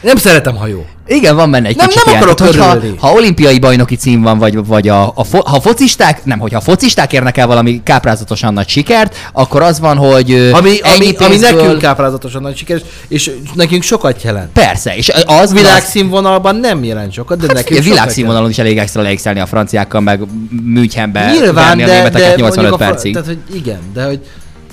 Nem 0.00 0.16
szeretem, 0.16 0.56
ha 0.56 0.66
jó. 0.66 0.86
Igen, 1.06 1.36
van 1.36 1.50
benne 1.50 1.68
egy 1.68 1.76
Nem, 1.76 1.86
kicsit 1.86 2.04
nem 2.04 2.14
ilyen. 2.14 2.28
akarok 2.30 2.52
Tehát, 2.54 2.76
hogyha, 2.80 3.06
ha 3.06 3.12
olimpiai 3.12 3.58
bajnoki 3.58 3.96
cím 3.96 4.22
van, 4.22 4.38
vagy, 4.38 4.66
vagy 4.66 4.88
a, 4.88 5.12
a, 5.14 5.24
fo, 5.24 5.40
ha 5.44 5.60
focisták, 5.60 6.24
nem, 6.24 6.38
hogyha 6.38 6.58
a 6.58 6.60
focisták 6.60 7.12
érnek 7.12 7.36
el 7.36 7.46
valami 7.46 7.80
káprázatosan 7.84 8.52
nagy 8.52 8.68
sikert, 8.68 9.16
akkor 9.32 9.62
az 9.62 9.80
van, 9.80 9.96
hogy 9.96 10.32
Ami, 10.32 10.52
ami, 10.52 10.78
ami 10.82 11.12
pénzből- 11.28 11.60
nekünk 11.62 11.78
káprázatosan 11.78 12.42
nagy 12.42 12.56
sikeres, 12.56 12.82
és 13.08 13.30
nekünk 13.54 13.82
sokat 13.82 14.22
jelent. 14.22 14.52
Persze, 14.52 14.96
és 14.96 15.10
az 15.26 15.52
Világszínvonalban 15.52 16.56
nem 16.56 16.84
jelent 16.84 17.12
sokat, 17.12 17.38
de 17.38 17.46
Hát 17.46 17.54
nekünk 17.56 17.78
sokat 17.80 17.92
világszínvonalon 17.94 18.50
is 18.50 18.58
elég 18.58 18.78
extra 18.78 19.02
leékszelni 19.02 19.40
a 19.40 19.46
franciákkal, 19.46 20.00
meg 20.00 20.20
Münchenbe. 20.64 21.30
Nyilván, 21.30 21.54
verni 21.54 21.82
a 21.82 21.86
de, 21.86 21.92
németeket 21.96 22.34
de 22.34 22.40
85 22.40 22.56
mondjuk 22.56 22.74
a, 22.74 22.76
percig. 22.92 23.12
tehát, 23.12 23.28
hogy 23.28 23.38
igen, 23.56 23.78
de 23.94 24.04
hogy 24.04 24.20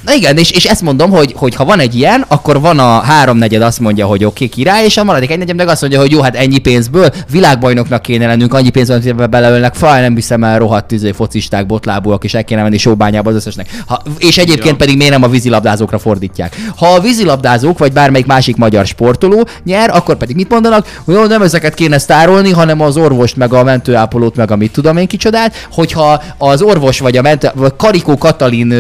Na 0.02 0.14
igen, 0.14 0.38
és, 0.38 0.52
és 0.52 0.66
ezt 0.66 0.82
mondom, 0.82 1.10
hogy, 1.10 1.34
hogy 1.38 1.56
ha 1.56 1.66
van 1.66 1.80
egy 1.80 1.96
ilyen, 1.96 2.26
akkor 2.28 2.62
van 2.62 2.80
a 2.80 3.00
háromnegyed 3.00 3.62
azt 3.62 3.80
mondja, 3.80 4.06
hogy 4.06 4.24
oké, 4.24 4.44
okay, 4.44 4.58
király, 4.58 4.86
és 4.86 4.98
a 4.98 5.04
maradék 5.04 5.32
egynegyed 5.32 5.56
meg 5.56 5.68
azt 5.68 5.82
mondja, 5.82 6.00
hogy 6.00 6.12
jó, 6.12 6.22
hát 6.22 6.36
ennyi 6.36 6.58
pénzből 6.58 7.10
világbajnoknak 7.32 8.02
kéne 8.02 8.28
lennünk, 8.28 8.54
annyi 8.54 8.70
pénzből 8.70 9.28
beleölnek, 9.28 9.76
faj, 9.76 10.02
nem 10.02 10.16
viszem 10.16 10.44
el 10.44 10.58
rohadt 10.58 10.88
tüzé 10.88 11.12
focisták, 11.12 11.66
botlábúak, 11.66 12.24
és 12.24 12.34
el 12.34 12.44
kéne 12.44 12.62
menni 12.62 12.78
sóbányába 12.78 13.30
az 13.30 13.36
összesnek. 13.36 13.84
Ha, 13.86 14.02
és 14.18 14.38
egyébként 14.38 14.68
Ja. 14.70 14.76
pedig 14.76 14.98
miért 14.98 15.12
nem 15.12 15.24
a 15.24 15.28
vízilabdázókra 15.28 16.00
fordítják? 16.00 16.56
Ha 16.76 16.88
a 16.88 17.00
vízilabdázók, 17.00 17.78
vagy 17.78 17.94
bármelyik 17.94 18.26
másik 18.26 18.56
magyar 18.56 18.86
sportoló 18.86 19.48
nyer, 19.64 19.90
akkor 19.90 20.16
pedig 20.16 20.36
mit 20.36 20.50
mondanak? 20.50 20.88
Hogy 21.06 21.16
jó, 21.16 21.26
nem 21.26 21.42
ezeket 21.42 21.74
kéne 21.74 21.98
sztárolni, 21.98 22.52
hanem 22.52 22.82
az 22.82 22.98
orvost, 22.98 23.36
meg 23.36 23.54
a 23.54 23.64
mentőápolót, 23.64 24.36
meg 24.36 24.52
a 24.52 24.56
mit 24.56 24.72
tudom 24.72 24.98
én 24.98 25.08
kicsodát, 25.08 25.68
hogyha 25.72 26.24
az 26.38 26.62
orvos 26.62 27.00
vagy 27.00 27.18
a 27.18 27.22
mentő, 27.22 27.50
vagy 27.56 27.74
Karikó 27.78 28.18
Katalin 28.18 28.74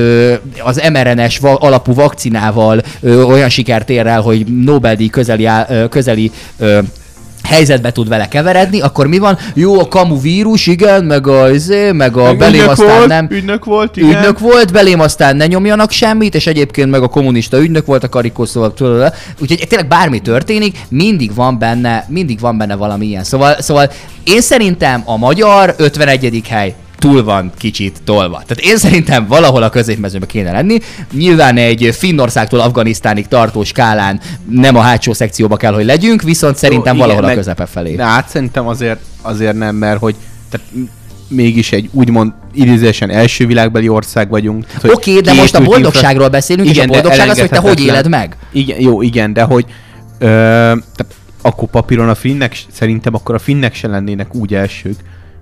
az 0.63 0.79
mRNS 1.19 1.37
va- 1.37 1.61
alapú 1.63 1.93
vakcinával 1.93 2.81
ö, 3.01 3.21
olyan 3.23 3.49
sikert 3.49 3.89
ér 3.89 4.07
el, 4.07 4.21
hogy 4.21 4.45
Nobel-díj 4.63 5.07
közeli, 5.07 5.45
á- 5.45 5.89
közeli 5.89 6.31
ö, 6.57 6.79
helyzetbe 7.43 7.91
tud 7.91 8.07
vele 8.07 8.27
keveredni, 8.27 8.81
akkor 8.81 9.07
mi 9.07 9.17
van? 9.17 9.37
Jó, 9.53 9.79
a 9.79 9.87
kamu 9.87 10.21
vírus, 10.21 10.67
igen, 10.67 11.03
meg 11.03 11.27
a, 11.27 11.49
izé, 11.51 11.91
meg 11.91 12.17
a 12.17 12.33
belém 12.35 12.53
ügynök 12.53 12.69
aztán 12.69 12.95
volt, 12.97 13.07
nem. 13.07 13.27
Ügynök 13.29 13.65
volt, 13.65 13.97
igen. 13.97 14.09
Ügynök 14.09 14.39
volt, 14.39 14.71
belém 14.71 14.99
aztán 14.99 15.35
ne 15.35 15.47
nyomjanak 15.47 15.91
semmit, 15.91 16.35
és 16.35 16.47
egyébként 16.47 16.89
meg 16.89 17.01
a 17.03 17.07
kommunista 17.07 17.59
ügynök 17.59 17.85
volt 17.85 18.03
a 18.03 18.09
karikó, 18.09 18.45
szóval 18.45 18.73
tudod, 18.73 19.13
úgyhogy 19.41 19.65
tényleg 19.67 19.87
bármi 19.87 20.19
történik, 20.19 20.77
mindig 20.89 21.35
van 21.35 21.59
benne, 21.59 22.05
mindig 22.07 22.39
van 22.39 22.57
benne 22.57 22.75
valami 22.75 23.05
ilyen. 23.05 23.23
Szóval, 23.23 23.55
szóval 23.61 23.91
én 24.23 24.41
szerintem 24.41 25.01
a 25.05 25.17
magyar 25.17 25.73
51. 25.77 26.41
hely 26.47 26.75
túl 26.99 27.23
van 27.23 27.51
kicsit 27.57 28.01
tolva. 28.03 28.43
Tehát 28.47 28.63
én 28.71 28.77
szerintem 28.77 29.27
valahol 29.27 29.63
a 29.63 29.69
középmezőben 29.69 30.27
kéne 30.27 30.51
lenni. 30.51 30.79
Nyilván 31.13 31.57
egy 31.57 31.89
Finnországtól 31.97 32.59
Afganisztánig 32.59 33.27
tartó 33.27 33.63
skálán 33.63 34.19
nem 34.49 34.75
a 34.75 34.79
hátsó 34.79 35.13
szekcióba 35.13 35.57
kell, 35.57 35.73
hogy 35.73 35.85
legyünk, 35.85 36.21
viszont 36.21 36.55
szerintem 36.55 36.95
igen, 36.95 37.07
valahol 37.07 37.23
a 37.23 37.27
meg- 37.27 37.35
közepe 37.35 37.65
felé. 37.65 37.95
De 37.95 38.03
hát 38.03 38.29
szerintem 38.29 38.67
azért, 38.67 38.99
azért 39.21 39.57
nem, 39.57 39.75
mert 39.75 39.99
hogy 39.99 40.15
tehát 40.49 40.67
mégis 41.27 41.71
egy 41.71 41.89
úgymond 41.91 42.31
idézésen 42.53 43.09
első 43.09 43.45
világbeli 43.47 43.89
ország 43.89 44.29
vagyunk. 44.29 44.65
Oké, 44.83 45.19
de 45.19 45.33
most 45.33 45.55
a 45.55 45.61
boldogságról 45.61 46.27
beszélünk, 46.27 46.69
és 46.69 46.77
a 46.77 46.85
boldogság 46.85 47.29
az, 47.29 47.39
hogy 47.39 47.49
te 47.49 47.59
hogy 47.59 47.79
éled 47.79 48.09
meg. 48.09 48.37
Igen, 48.51 48.81
jó, 48.81 49.01
igen, 49.01 49.33
de 49.33 49.41
hogy 49.41 49.65
ö, 50.19 50.25
tehát 50.25 51.15
akkor 51.41 51.69
papíron 51.69 52.09
a 52.09 52.15
finnek, 52.15 52.57
szerintem 52.71 53.13
akkor 53.15 53.35
a 53.35 53.39
finnek 53.39 53.75
se 53.75 53.87
lennének 53.87 54.35
úgy 54.35 54.53
elsők. 54.53 54.95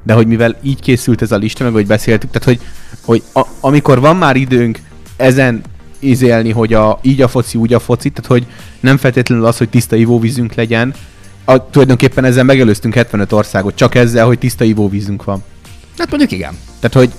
De 0.08 0.14
hogy 0.14 0.28
mivel 0.28 0.56
így 0.62 0.80
készült 0.80 1.22
ez 1.22 1.32
a 1.32 1.38
lista, 1.38 1.64
meg 1.64 1.74
hogy 1.74 1.86
beszéltük, 1.88 2.30
tehát 2.32 2.48
hogy, 2.48 2.68
hogy 3.02 3.24
a, 3.34 3.48
amikor 3.60 4.00
van 4.00 4.16
már 4.16 4.36
időnk 4.36 4.80
ezen 5.18 5.62
izélni, 6.00 6.52
hogy 6.52 6.74
a, 6.74 7.00
így 7.02 7.22
a 7.22 7.28
foci, 7.28 7.58
úgy 7.58 7.74
a 7.74 7.80
foci, 7.80 8.10
tehát 8.10 8.30
hogy 8.30 8.46
nem 8.80 8.98
feltétlenül 8.98 9.46
az, 9.46 9.58
hogy 9.58 9.70
tiszta 9.70 9.96
ivóvízünk 9.96 10.54
legyen, 10.54 10.94
a, 11.46 11.70
tulajdonképpen 11.70 12.24
ezzel 12.24 12.44
megelőztünk 12.44 12.94
75 12.94 13.32
országot, 13.32 13.76
csak 13.76 13.96
ezzel, 13.96 14.26
hogy 14.26 14.40
tiszta 14.40 14.64
ivóvízünk 14.64 15.24
van. 15.24 15.44
Hát 15.98 16.10
mondjuk 16.10 16.32
igen. 16.32 16.58
Tehát, 16.80 16.96
hogy 16.96 17.12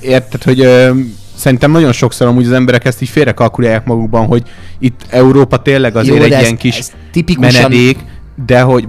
érted, 0.00 0.42
hogy 0.42 0.60
ö, 0.60 0.90
szerintem 1.36 1.70
nagyon 1.70 1.92
sokszor 1.92 2.26
amúgy 2.26 2.46
az 2.46 2.52
emberek 2.52 2.84
ezt 2.84 3.02
így 3.02 3.08
félrekalkulálják 3.08 3.84
magukban, 3.84 4.26
hogy 4.26 4.42
itt 4.78 5.00
Európa 5.08 5.62
tényleg 5.62 5.96
azért 5.96 6.16
Jó, 6.16 6.22
egy 6.22 6.32
ez- 6.32 6.40
ilyen 6.40 6.56
kis 6.56 6.78
ez 6.78 6.92
tipikusan- 7.12 7.52
menedék, 7.62 7.98
de 8.46 8.60
hogy 8.60 8.88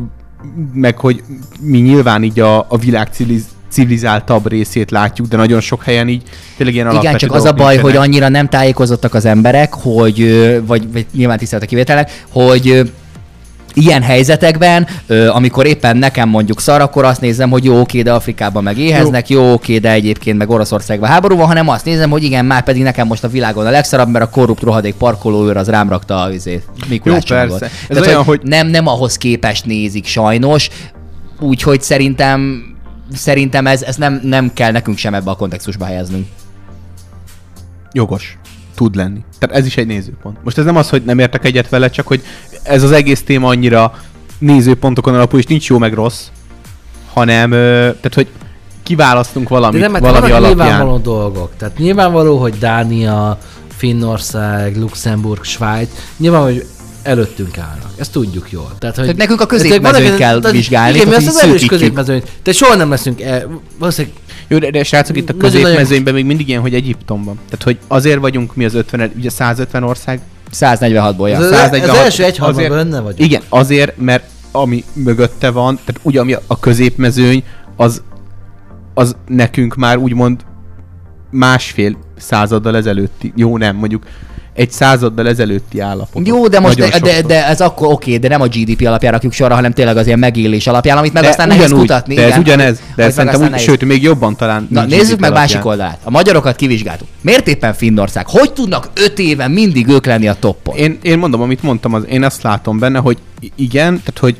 meg 0.73 0.97
hogy 0.97 1.23
mi 1.59 1.77
nyilván 1.77 2.23
így 2.23 2.39
a, 2.39 2.65
a 2.69 2.77
világ 2.77 3.07
civiliz, 3.11 3.45
civilizáltabb 3.69 4.47
részét 4.47 4.91
látjuk, 4.91 5.27
de 5.27 5.37
nagyon 5.37 5.59
sok 5.59 5.83
helyen 5.83 6.07
így 6.07 6.23
tényleg 6.57 6.75
ilyen 6.75 6.95
Igen, 6.95 7.17
csak 7.17 7.31
az 7.31 7.45
a 7.45 7.51
baj, 7.51 7.75
hogy 7.75 7.83
nincsenek. 7.83 8.07
annyira 8.07 8.29
nem 8.29 8.49
tájékozottak 8.49 9.13
az 9.13 9.25
emberek, 9.25 9.73
hogy, 9.73 10.19
vagy, 10.65 10.91
vagy 10.91 11.05
nyilván 11.13 11.37
tisztelt 11.37 11.63
a 11.63 11.65
kivételek, 11.65 12.25
hogy 12.29 12.91
ilyen 13.73 14.01
helyzetekben, 14.01 14.87
ö, 15.07 15.29
amikor 15.29 15.65
éppen 15.65 15.97
nekem 15.97 16.29
mondjuk 16.29 16.59
szar, 16.61 16.81
akkor 16.81 17.05
azt 17.05 17.21
nézem, 17.21 17.49
hogy 17.49 17.63
jó, 17.63 17.79
oké, 17.79 18.01
de 18.01 18.13
Afrikában 18.13 18.63
meg 18.63 18.77
éheznek, 18.77 19.29
jó, 19.29 19.51
oké, 19.53 19.77
de 19.77 19.91
egyébként 19.91 20.37
meg 20.37 20.49
Oroszországban 20.49 21.09
háború 21.09 21.35
van, 21.35 21.47
hanem 21.47 21.69
azt 21.69 21.85
nézem, 21.85 22.09
hogy 22.09 22.23
igen, 22.23 22.45
már 22.45 22.63
pedig 22.63 22.83
nekem 22.83 23.07
most 23.07 23.23
a 23.23 23.27
világon 23.27 23.65
a 23.65 23.69
legszarabb, 23.69 24.09
mert 24.09 24.25
a 24.25 24.29
korrupt 24.29 24.61
rohadék 24.61 24.93
parkolóőr 24.95 25.57
az 25.57 25.69
rám 25.69 25.89
rakta 25.89 26.21
a 26.21 26.31
izét, 26.31 26.63
Mikulás 26.87 27.23
Jó, 27.27 27.35
persze. 27.35 27.65
Ez 27.65 27.71
Tehát, 27.87 28.05
olyan, 28.05 28.23
hogy, 28.23 28.39
hogy- 28.39 28.47
nem, 28.49 28.67
nem 28.67 28.87
ahhoz 28.87 29.17
képest 29.17 29.65
nézik 29.65 30.05
sajnos, 30.05 30.69
úgyhogy 31.39 31.81
szerintem 31.81 32.63
szerintem 33.13 33.67
ez, 33.67 33.81
ez 33.81 33.95
nem, 33.95 34.19
nem 34.23 34.53
kell 34.53 34.71
nekünk 34.71 34.97
sem 34.97 35.13
ebbe 35.13 35.29
a 35.31 35.35
kontextusba 35.35 35.85
helyeznünk. 35.85 36.27
Jogos. 37.91 38.37
Tud 38.75 38.95
lenni. 38.95 39.19
Tehát 39.39 39.55
ez 39.55 39.65
is 39.65 39.77
egy 39.77 39.87
nézőpont. 39.87 40.37
Most 40.43 40.57
ez 40.57 40.65
nem 40.65 40.75
az, 40.75 40.89
hogy 40.89 41.03
nem 41.03 41.19
értek 41.19 41.45
egyet 41.45 41.69
vele, 41.69 41.89
csak 41.89 42.07
hogy 42.07 42.21
ez 42.63 42.83
az 42.83 42.91
egész 42.91 43.23
téma 43.23 43.47
annyira 43.47 43.93
nézőpontokon 44.37 45.13
alapul, 45.13 45.39
és 45.39 45.45
nincs 45.45 45.67
jó 45.69 45.77
meg 45.77 45.93
rossz, 45.93 46.27
hanem, 47.13 47.49
tehát 47.49 48.13
hogy 48.13 48.27
kiválasztunk 48.83 49.49
valamit, 49.49 49.81
De 49.81 49.87
nem, 49.87 50.01
valami 50.01 50.31
alapján. 50.31 50.67
nyilvánvaló 50.67 50.97
dolgok. 50.97 51.51
Tehát 51.57 51.77
nyilvánvaló, 51.77 52.37
hogy 52.37 52.57
Dánia, 52.57 53.37
Finnország, 53.77 54.77
Luxemburg, 54.77 55.43
Svájc, 55.43 55.89
nyilván, 56.17 56.41
hogy 56.41 56.65
előttünk 57.03 57.57
állnak. 57.57 57.91
Ezt 57.97 58.11
tudjuk 58.11 58.51
jól. 58.51 58.75
Tehát, 58.79 58.95
hogy 58.95 59.03
Tehát 59.03 59.19
nekünk 59.19 59.41
a 59.41 59.45
középmezőnyt 59.45 60.15
kell 60.15 60.39
tehát 60.39 60.55
vizsgálni, 60.55 60.95
Igen, 60.95 61.07
mi 61.07 61.13
azt 61.13 61.27
az 61.27 61.37
erős 61.43 61.65
középmezőnyt. 61.65 62.27
De 62.43 62.51
soha 62.51 62.75
nem 62.75 62.89
leszünk 62.89 63.21
el, 63.21 63.61
valószínűleg 63.79 64.17
Jó, 64.47 64.57
de, 64.57 64.69
de 64.69 64.83
srácok, 64.83 65.17
itt 65.17 65.29
a 65.29 65.37
középmezőnyben 65.37 66.13
még 66.13 66.25
mindig 66.25 66.47
ilyen, 66.47 66.61
hogy 66.61 66.73
Egyiptomban. 66.73 67.39
Tehát, 67.45 67.63
hogy 67.63 67.77
azért 67.87 68.19
vagyunk 68.19 68.55
mi 68.55 68.65
az 68.65 68.73
50, 68.73 69.11
ugye 69.17 69.29
150 69.29 69.83
ország. 69.83 70.19
146-ból, 70.53 71.29
ja. 71.29 71.37
az, 71.37 71.43
az, 71.43 71.51
146 71.51 71.97
első 71.97 72.23
egyharmadban 72.23 72.69
benne 72.69 72.99
vagyok. 72.99 73.19
Igen, 73.19 73.41
azért, 73.49 73.97
mert 73.97 74.23
ami 74.51 74.83
mögötte 74.93 75.49
van, 75.49 75.75
tehát 75.75 75.99
ugye 76.01 76.19
ami 76.19 76.35
a 76.47 76.59
középmezőny, 76.59 77.43
az, 77.75 78.01
az 78.93 79.15
nekünk 79.27 79.75
már 79.75 79.97
úgymond 79.97 80.45
másfél 81.31 81.97
századdal 82.17 82.75
ezelőtti, 82.75 83.33
jó 83.35 83.57
nem, 83.57 83.75
mondjuk 83.75 84.03
egy 84.59 84.71
századdal 84.71 85.27
ezelőtti 85.27 85.79
állapot. 85.79 86.27
Jó, 86.27 86.47
de 86.47 86.59
most 86.59 86.77
de, 86.77 86.99
de, 86.99 87.21
de, 87.21 87.47
ez 87.47 87.61
akkor 87.61 87.91
oké, 87.91 88.17
de 88.17 88.27
nem 88.27 88.41
a 88.41 88.47
GDP 88.47 88.87
alapján 88.87 89.11
rakjuk 89.11 89.33
sorra, 89.33 89.55
hanem 89.55 89.73
tényleg 89.73 89.97
az 89.97 90.05
ilyen 90.05 90.19
megélés 90.19 90.67
alapján, 90.67 90.97
amit 90.97 91.13
meg 91.13 91.23
de 91.23 91.29
aztán 91.29 91.47
nehéz 91.47 91.63
ugyanúgy, 91.65 91.79
kutatni. 91.79 92.15
De 92.15 92.21
ez 92.21 92.27
igen, 92.27 92.39
ugyanez, 92.39 92.77
de 92.95 93.03
meg 93.03 93.11
szerintem 93.11 93.41
úgy, 93.41 93.49
nehéz. 93.49 93.65
sőt, 93.65 93.85
még 93.85 94.03
jobban 94.03 94.35
talán. 94.35 94.67
Na, 94.69 94.85
nézzük 94.85 95.01
GDP 95.01 95.19
meg 95.19 95.31
alapján. 95.31 95.33
másik 95.33 95.65
oldalát. 95.65 95.99
A 96.03 96.09
magyarokat 96.09 96.55
kivizsgáltuk. 96.55 97.07
Miért 97.21 97.47
éppen 97.47 97.73
Finnország? 97.73 98.27
Hogy 98.27 98.53
tudnak 98.53 98.89
öt 98.95 99.19
éve 99.19 99.47
mindig 99.47 99.87
ők 99.87 100.05
lenni 100.05 100.27
a 100.27 100.33
toppon? 100.33 100.75
Én, 100.75 100.97
én 101.01 101.17
mondom, 101.17 101.41
amit 101.41 101.63
mondtam, 101.63 101.93
az, 101.93 102.03
én 102.09 102.23
azt 102.23 102.41
látom 102.41 102.79
benne, 102.79 102.99
hogy 102.99 103.17
igen, 103.55 103.89
tehát 103.89 104.19
hogy 104.19 104.37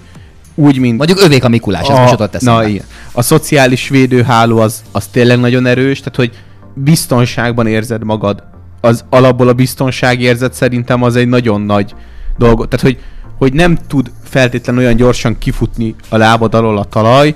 úgy, 0.56 0.78
mint 0.78 0.98
Mondjuk 0.98 1.22
övék 1.22 1.44
a 1.44 1.50
Mikulás, 1.50 1.88
ez 1.88 1.98
most 1.98 2.12
jutott 2.12 2.42
na, 2.42 2.68
igen. 2.68 2.86
A 3.12 3.22
szociális 3.22 3.90
védőháló 3.90 4.58
az, 4.58 4.82
az 4.92 5.08
tényleg 5.08 5.40
nagyon 5.40 5.66
erős, 5.66 6.00
tehát 6.00 6.16
hogy 6.16 6.32
biztonságban 6.74 7.68
érzed 7.68 8.04
magad. 8.04 8.44
Az 8.82 9.06
alapból 9.10 9.48
a 9.48 9.54
biztonságérzet 9.54 10.54
szerintem 10.54 11.04
az 11.04 11.16
egy 11.16 11.28
nagyon 11.28 11.62
nagy 11.62 11.96
dolog. 12.38 12.68
Tehát, 12.68 12.86
hogy, 12.86 13.00
hogy 13.38 13.54
nem 13.54 13.78
tud 13.88 14.12
feltétlen 14.24 14.78
olyan 14.78 14.96
gyorsan 14.96 15.38
kifutni 15.38 15.96
a 16.10 16.18
lábad 16.18 16.54
alól 16.54 16.78
a 16.78 16.84
talaj, 16.84 17.36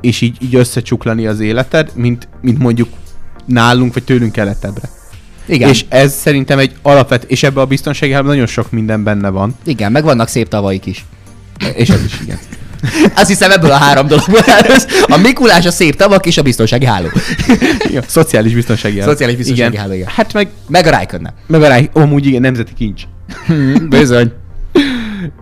és 0.00 0.20
így, 0.20 0.36
így 0.40 0.54
összecsuklani 0.54 1.26
az 1.26 1.40
életed, 1.40 1.90
mint, 1.94 2.28
mint 2.40 2.58
mondjuk 2.58 2.88
nálunk, 3.44 3.94
vagy 3.94 4.04
tőlünk 4.04 4.32
keletebbre. 4.32 4.88
Igen. 5.46 5.68
És 5.68 5.84
ez 5.88 6.14
szerintem 6.14 6.58
egy 6.58 6.74
alapvet, 6.82 7.24
és 7.24 7.42
ebbe 7.42 7.60
a 7.60 7.66
biztonsági 7.66 8.12
nagyon 8.12 8.46
sok 8.46 8.70
minden 8.70 9.02
benne 9.02 9.28
van. 9.28 9.56
Igen, 9.64 9.92
meg 9.92 10.04
vannak 10.04 10.28
szép 10.28 10.48
tavaik 10.48 10.86
is. 10.86 11.04
És 11.74 11.88
ez 11.88 12.04
is 12.04 12.20
igen. 12.20 12.38
Azt 13.14 13.28
hiszem 13.28 13.50
ebből 13.50 13.70
a 13.70 13.74
három 13.76 14.06
dologból 14.06 14.40
áll 14.46 14.64
össze. 14.68 14.86
A 15.02 15.16
Mikulás, 15.16 15.66
a 15.66 15.70
szép 15.70 15.96
tavak 15.96 16.26
és 16.26 16.38
a 16.38 16.42
biztonsági 16.42 16.84
háló. 16.86 17.08
igen. 17.88 18.02
Szociális 18.06 18.54
biztonsági 18.54 18.98
háló. 18.98 19.10
Szociális 19.10 19.36
biztonsági 19.36 19.76
háló, 19.76 19.92
igen. 19.92 20.08
Hát 20.14 20.32
meg, 20.32 20.48
Meg 20.68 20.86
a 20.86 20.90
Rájkönnel. 20.90 21.34
meg 21.46 21.62
a 21.62 21.68
rá, 21.68 21.78
amúgy 21.92 22.26
igen, 22.26 22.40
nemzeti 22.40 22.72
kincs. 22.74 23.02
Bizony. 23.88 24.32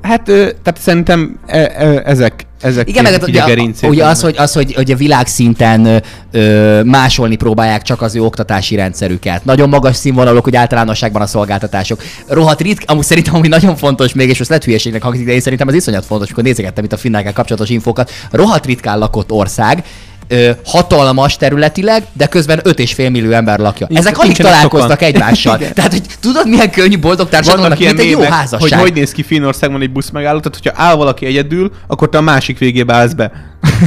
Hát, 0.02 0.22
tehát 0.24 0.78
szerintem 0.78 1.38
e, 1.46 1.58
e, 1.58 2.02
ezek, 2.04 2.46
ezek 2.60 2.88
Igen, 2.88 3.02
meg 3.02 3.12
így 3.12 3.22
ugye, 3.22 3.88
ugye 3.88 4.04
az, 4.04 4.20
hogy, 4.20 4.34
az, 4.38 4.52
hogy, 4.52 4.74
hogy 4.74 4.90
a 4.90 4.96
világszinten 4.96 6.02
ö, 6.30 6.82
másolni 6.82 7.36
próbálják 7.36 7.82
csak 7.82 8.02
az 8.02 8.14
ő 8.14 8.22
oktatási 8.22 8.74
rendszerüket. 8.74 9.44
Nagyon 9.44 9.68
magas 9.68 9.96
színvonalok, 9.96 10.44
hogy 10.44 10.56
általánosságban 10.56 11.22
a 11.22 11.26
szolgáltatások. 11.26 12.02
Rohadt 12.26 12.60
ritka, 12.60 12.92
amúgy 12.92 13.04
szerintem, 13.04 13.34
ami 13.34 13.48
nagyon 13.48 13.76
fontos 13.76 14.12
még, 14.12 14.28
és 14.28 14.38
most 14.38 14.50
lehet 14.50 14.64
hülyeségnek 14.64 15.02
hangzik, 15.02 15.26
de 15.26 15.32
én 15.32 15.40
szerintem 15.40 15.68
az 15.68 15.74
iszonyat 15.74 16.04
fontos, 16.04 16.26
amikor 16.26 16.44
nézegettem 16.44 16.84
itt 16.84 16.92
a 16.92 16.96
finnekkel 16.96 17.32
kapcsolatos 17.32 17.68
infókat. 17.68 18.10
Rohadt 18.30 18.66
ritkán 18.66 18.98
lakott 18.98 19.32
ország, 19.32 19.84
ö, 20.30 20.50
hatalmas 20.64 21.36
területileg, 21.36 22.02
de 22.12 22.26
közben 22.26 22.60
5,5 22.64 22.96
millió 23.10 23.30
ember 23.30 23.58
lakja. 23.58 23.86
Nincs- 23.88 24.00
Ezek 24.00 24.18
alig 24.18 24.36
találkoznak 24.36 24.90
sokan. 24.90 25.06
egymással. 25.06 25.58
Tehát, 25.74 25.90
hogy 25.92 26.02
tudod, 26.20 26.48
milyen 26.48 26.70
könnyű 26.70 26.98
boldog 26.98 27.28
társadalomnak, 27.28 27.78
mint 27.78 27.98
egy 27.98 28.10
jó 28.10 28.20
házasság. 28.20 28.78
hogy 28.78 28.88
hogy 28.88 28.92
néz 28.92 29.12
ki 29.12 29.22
Finnországban 29.22 29.82
egy 29.82 29.90
busz 29.92 30.10
megálló, 30.10 30.40
tehát 30.40 30.58
hogyha 30.62 30.82
áll 30.82 30.94
valaki 30.94 31.26
egyedül, 31.26 31.72
akkor 31.86 32.08
te 32.08 32.18
a 32.18 32.20
másik 32.20 32.58
végébe 32.58 32.94
állsz 32.94 33.12
be. 33.12 33.32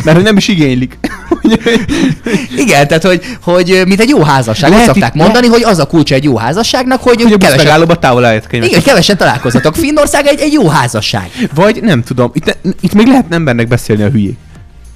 Mert 0.03 0.15
hogy 0.15 0.23
nem 0.25 0.38
is 0.38 0.47
igénylik. 0.47 1.00
Igen, 2.57 2.88
tehát 2.88 3.03
hogy, 3.03 3.21
hogy 3.41 3.81
mint 3.88 4.00
egy 4.00 4.09
jó 4.09 4.23
házasság. 4.23 4.69
Lehet, 4.69 4.88
Azt 4.88 4.93
szokták 4.97 5.15
itt- 5.15 5.21
mondani, 5.21 5.47
hogy 5.47 5.63
az 5.63 5.79
a 5.79 5.85
kulcsa 5.85 6.15
egy 6.15 6.23
jó 6.23 6.38
házasságnak, 6.38 7.01
hogy, 7.03 7.21
hogy 7.21 7.38
kevesen, 7.38 7.57
megállóba 7.65 7.95
távol 7.95 8.41
igen, 8.51 8.81
kevesen 8.83 9.17
találkozatok. 9.17 9.75
Finnország 9.75 10.25
egy, 10.25 10.39
egy 10.39 10.53
jó 10.53 10.67
házasság. 10.67 11.29
Vagy 11.55 11.79
nem 11.81 12.03
tudom, 12.03 12.31
itt, 12.33 12.57
itt 12.81 12.93
még 12.93 13.07
lehet 13.07 13.25
embernek 13.29 13.67
beszélni 13.67 14.03
a 14.03 14.09
hülyék. 14.09 14.38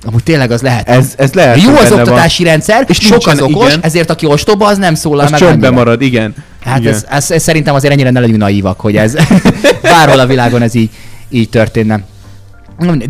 Amúgy 0.06 0.24
tényleg 0.24 0.52
az 0.52 0.62
lehet. 0.62 0.90
Ez, 0.90 1.14
ez 1.18 1.34
lehet, 1.34 1.62
jó 1.62 1.76
az 1.76 1.92
oktatási 1.92 2.44
rendszer, 2.44 2.86
és 2.88 2.98
sok 2.98 3.28
az 3.28 3.42
okos, 3.42 3.68
igen. 3.68 3.80
ezért 3.84 4.10
aki 4.10 4.26
ostoba, 4.26 4.68
az 4.68 4.78
nem 4.78 4.96
szólal 4.96 5.24
Van. 5.24 5.34
Az 5.34 5.40
meg 5.40 5.50
csöndbe 5.50 5.68
annyira. 5.68 5.84
marad, 5.84 6.02
igen. 6.02 6.36
Hát 6.66 6.80
igen. 6.80 6.94
ez, 6.94 7.06
ez, 7.10 7.32
ez, 7.32 7.44
szerintem 7.44 7.76
azért 7.76 7.94
ennyire 7.94 8.10
ne 8.10 8.20
legyünk 8.20 8.40
naívak, 8.40 8.80
hogy 8.80 8.96
ez 8.96 9.16
bárhol 9.82 10.20
a 10.20 10.26
világon 10.26 10.62
ez 10.62 10.76
így, 10.76 10.90
így 11.30 11.50
történne. 11.50 12.04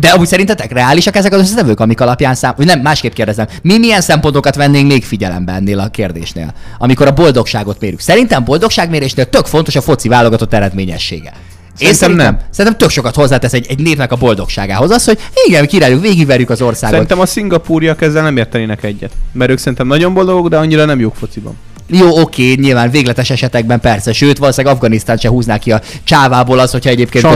De 0.00 0.08
amúgy 0.08 0.26
szerintetek 0.26 0.72
reálisak 0.72 1.16
ezek 1.16 1.32
az 1.32 1.40
összetevők, 1.40 1.80
amik 1.80 2.00
alapján 2.00 2.34
szám... 2.34 2.54
Nem, 2.56 2.80
másképp 2.80 3.12
kérdezem. 3.12 3.46
Mi 3.62 3.78
milyen 3.78 4.00
szempontokat 4.00 4.54
vennénk 4.54 4.90
még 4.90 5.04
figyelembe 5.04 5.52
ennél 5.52 5.78
a 5.78 5.88
kérdésnél, 5.88 6.54
amikor 6.78 7.06
a 7.06 7.12
boldogságot 7.12 7.80
mérjük? 7.80 8.00
Szerintem 8.00 8.44
boldogságmérésnél 8.44 9.28
tök 9.28 9.46
fontos 9.46 9.76
a 9.76 9.80
foci 9.80 10.08
válogatott 10.08 10.52
eredményessége. 10.52 11.32
Én 11.78 11.94
Szerintem 11.94 12.24
nem. 12.24 12.38
szerintem 12.50 12.80
tök 12.80 12.90
sokat 12.90 13.14
hozzátesz 13.14 13.52
egy, 13.52 13.66
egy 13.68 13.78
népnek 13.78 14.12
a 14.12 14.16
boldogságához 14.16 14.90
az, 14.90 15.04
hogy 15.04 15.18
igen, 15.46 15.66
királjuk, 15.66 16.00
végigverjük 16.00 16.50
az 16.50 16.62
országot. 16.62 16.90
Szerintem 16.90 17.20
a 17.20 17.26
szingapúriak 17.26 18.02
ezzel 18.02 18.22
nem 18.22 18.36
értenének 18.36 18.84
egyet. 18.84 19.12
Mert 19.32 19.50
ők 19.50 19.58
szerintem 19.58 19.86
nagyon 19.86 20.14
boldogok, 20.14 20.48
de 20.48 20.56
annyira 20.56 20.84
nem 20.84 21.00
jók 21.00 21.14
fociban. 21.14 21.56
Jó, 21.90 22.20
oké, 22.20 22.54
nyilván 22.54 22.90
végletes 22.90 23.30
esetekben 23.30 23.80
persze, 23.80 24.12
sőt, 24.12 24.38
valószínűleg 24.38 24.74
Afganisztán 24.74 25.16
se 25.16 25.28
húzná 25.28 25.58
ki 25.58 25.72
a 25.72 25.80
csávából 26.04 26.58
az, 26.58 26.70
hogyha 26.70 26.90
egyébként 26.90 27.26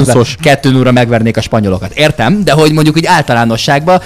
kettő 0.41 0.71
núra 0.71 0.93
megvernék 0.93 1.37
a 1.37 1.41
spanyolokat. 1.41 1.93
Értem, 1.95 2.45
de 2.45 2.53
hogy 2.53 2.73
mondjuk 2.73 2.97
úgy 2.97 3.07
általánosságban 3.07 4.01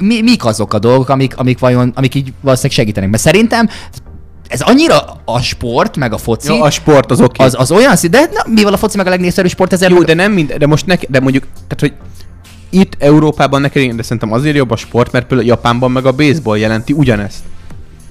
mi, 0.00 0.22
mik 0.22 0.44
azok 0.44 0.74
a 0.74 0.78
dolgok, 0.78 1.08
amik, 1.08 1.36
amik 1.36 1.58
vajon, 1.58 1.92
amik 1.94 2.14
így 2.14 2.32
valószínűleg 2.40 2.76
segítenek. 2.76 3.10
Mert 3.10 3.22
szerintem 3.22 3.68
ez 4.52 4.60
annyira 4.60 5.20
a 5.24 5.40
sport, 5.40 5.96
meg 5.96 6.12
a 6.12 6.18
foci, 6.18 6.52
Jó, 6.54 6.62
a 6.62 6.70
sport 6.70 7.10
az 7.10 7.20
oké. 7.20 7.42
az, 7.44 7.54
az 7.58 7.70
olyan 7.70 7.96
szint, 7.96 8.12
de 8.12 8.28
na, 8.32 8.42
mivel 8.54 8.72
a 8.72 8.76
foci 8.76 8.96
meg 8.96 9.06
a 9.06 9.10
legnépszerűbb 9.10 9.50
sport, 9.50 9.72
ezért 9.72 9.90
Jó, 9.90 9.96
meg- 9.96 10.06
de 10.06 10.14
nem 10.14 10.32
mind, 10.32 10.52
de 10.52 10.66
most 10.66 10.86
nek, 10.86 11.06
de 11.08 11.20
mondjuk, 11.20 11.44
tehát 11.68 11.80
hogy 11.80 11.92
itt 12.70 12.96
Európában 12.98 13.60
neked, 13.60 13.94
de 13.94 14.02
szerintem 14.02 14.32
azért 14.32 14.56
jobb 14.56 14.70
a 14.70 14.76
sport, 14.76 15.12
mert 15.12 15.26
például 15.26 15.48
Japánban 15.48 15.90
meg 15.90 16.06
a 16.06 16.12
baseball 16.12 16.58
jelenti 16.58 16.92
ugyanezt. 16.92 17.38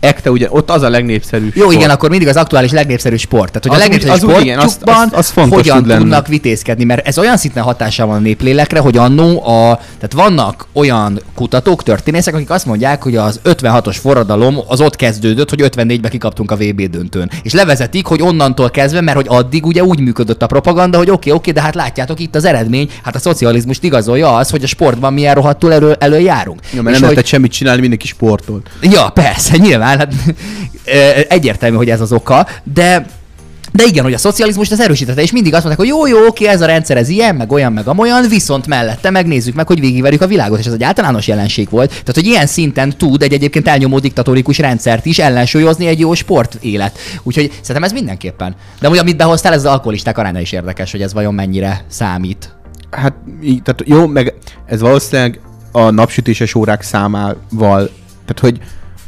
Ekte 0.01 0.31
ugye, 0.31 0.47
ott 0.49 0.69
az 0.71 0.81
a 0.81 0.89
legnépszerűbb 0.89 1.55
Jó, 1.55 1.61
sport. 1.61 1.75
igen, 1.77 1.89
akkor 1.89 2.09
mindig 2.09 2.27
az 2.27 2.35
aktuális 2.35 2.71
legnépszerűbb 2.71 3.19
sport. 3.19 3.47
Tehát, 3.51 3.63
hogy 3.63 3.71
Az 3.71 3.77
a 3.77 3.79
legnépszerűbb 3.79 4.29
az 4.29 4.35
úgy 4.35 4.41
igen, 4.45 4.59
azt- 4.59 4.81
azt- 4.85 5.13
az 5.13 5.29
fontos 5.29 5.57
hogyan 5.57 5.83
tud 5.83 5.97
tudnak 5.97 6.27
vitézkedni, 6.27 6.83
mert 6.83 7.07
ez 7.07 7.17
olyan 7.17 7.37
szinten 7.37 7.63
hatással 7.63 8.07
van 8.07 8.15
a 8.15 8.19
néplélekre, 8.19 8.79
hogy 8.79 8.97
annó 8.97 9.47
a, 9.47 9.75
tehát 9.75 10.13
vannak 10.13 10.65
olyan 10.73 11.21
kutatók, 11.35 11.83
történészek, 11.83 12.33
akik 12.35 12.49
azt 12.49 12.65
mondják, 12.65 13.03
hogy 13.03 13.15
az 13.15 13.39
56-os 13.45 13.95
forradalom 14.01 14.57
az 14.67 14.81
ott 14.81 14.95
kezdődött, 14.95 15.49
hogy 15.49 15.61
54-ben 15.61 16.11
kikaptunk 16.11 16.51
a 16.51 16.55
VB 16.55 16.81
döntőn. 16.89 17.31
És 17.43 17.53
levezetik, 17.53 18.05
hogy 18.05 18.21
onnantól 18.21 18.69
kezdve, 18.69 19.01
mert 19.01 19.17
hogy 19.17 19.27
addig 19.29 19.65
ugye 19.65 19.83
úgy 19.83 19.99
működött 19.99 20.41
a 20.41 20.47
propaganda, 20.47 20.97
hogy 20.97 21.09
oké, 21.09 21.31
oké, 21.31 21.51
de 21.51 21.61
hát 21.61 21.75
látjátok 21.75 22.19
itt 22.19 22.35
az 22.35 22.45
eredmény, 22.45 22.89
hát 23.03 23.15
a 23.15 23.19
szocializmust 23.19 23.83
igazolja 23.83 24.35
az, 24.35 24.49
hogy 24.49 24.63
a 24.63 24.67
sportban 24.67 25.13
milyen 25.13 25.35
rohadtul 25.35 25.73
elő, 25.73 25.95
előjárunk. 25.99 26.59
Jó, 26.61 26.67
mert 26.69 26.77
És 26.77 26.81
nem 26.83 26.91
hogy- 26.93 27.01
lehetett 27.01 27.25
semmit 27.25 27.51
csinálni, 27.51 27.81
mindenki 27.81 28.07
sportolt. 28.07 28.69
Ja, 28.81 29.09
persze, 29.09 29.57
nyilván, 29.57 29.90
hát 29.97 30.13
ö, 30.85 31.19
egyértelmű, 31.29 31.75
hogy 31.75 31.89
ez 31.89 32.01
az 32.01 32.11
oka, 32.11 32.47
de 32.73 33.05
de 33.73 33.83
igen, 33.83 34.03
hogy 34.03 34.13
a 34.13 34.17
szocializmust 34.17 34.71
az 34.71 34.79
erősítette, 34.79 35.21
és 35.21 35.31
mindig 35.31 35.53
azt 35.53 35.63
mondták, 35.63 35.87
hogy 35.87 35.95
jó, 35.95 36.07
jó, 36.07 36.27
oké, 36.27 36.47
ez 36.47 36.61
a 36.61 36.65
rendszer, 36.65 36.97
ez 36.97 37.09
ilyen, 37.09 37.35
meg 37.35 37.51
olyan, 37.51 37.73
meg 37.73 37.87
amolyan, 37.87 38.27
viszont 38.27 38.67
mellette 38.67 39.09
megnézzük 39.09 39.55
meg, 39.55 39.67
hogy 39.67 39.79
végigverjük 39.79 40.21
a 40.21 40.27
világot, 40.27 40.59
és 40.59 40.65
ez 40.65 40.73
egy 40.73 40.83
általános 40.83 41.27
jelenség 41.27 41.69
volt. 41.69 41.89
Tehát, 41.89 42.15
hogy 42.15 42.25
ilyen 42.25 42.47
szinten 42.47 42.97
tud 42.97 43.21
egy 43.21 43.33
egyébként 43.33 43.67
elnyomó 43.67 43.99
diktatórikus 43.99 44.57
rendszert 44.57 45.05
is 45.05 45.19
ellensúlyozni 45.19 45.87
egy 45.87 45.99
jó 45.99 46.13
sport 46.13 46.57
élet. 46.61 46.97
Úgyhogy 47.23 47.51
szerintem 47.61 47.83
ez 47.83 47.91
mindenképpen. 47.91 48.55
De 48.79 48.87
amúgy, 48.87 48.99
amit 48.99 49.17
behoztál, 49.17 49.53
ez 49.53 49.65
az 49.65 49.71
alkoholisták 49.71 50.17
aránya 50.17 50.39
is 50.39 50.51
érdekes, 50.51 50.91
hogy 50.91 51.01
ez 51.01 51.13
vajon 51.13 51.33
mennyire 51.33 51.85
számít. 51.87 52.55
Hát, 52.91 53.13
így, 53.43 53.61
tehát 53.61 53.83
jó, 53.85 54.07
meg 54.07 54.33
ez 54.65 54.81
valószínűleg 54.81 55.39
a 55.71 55.89
napsütéses 55.89 56.55
órák 56.55 56.81
számával, 56.81 57.89
tehát 58.25 58.39
hogy, 58.39 58.59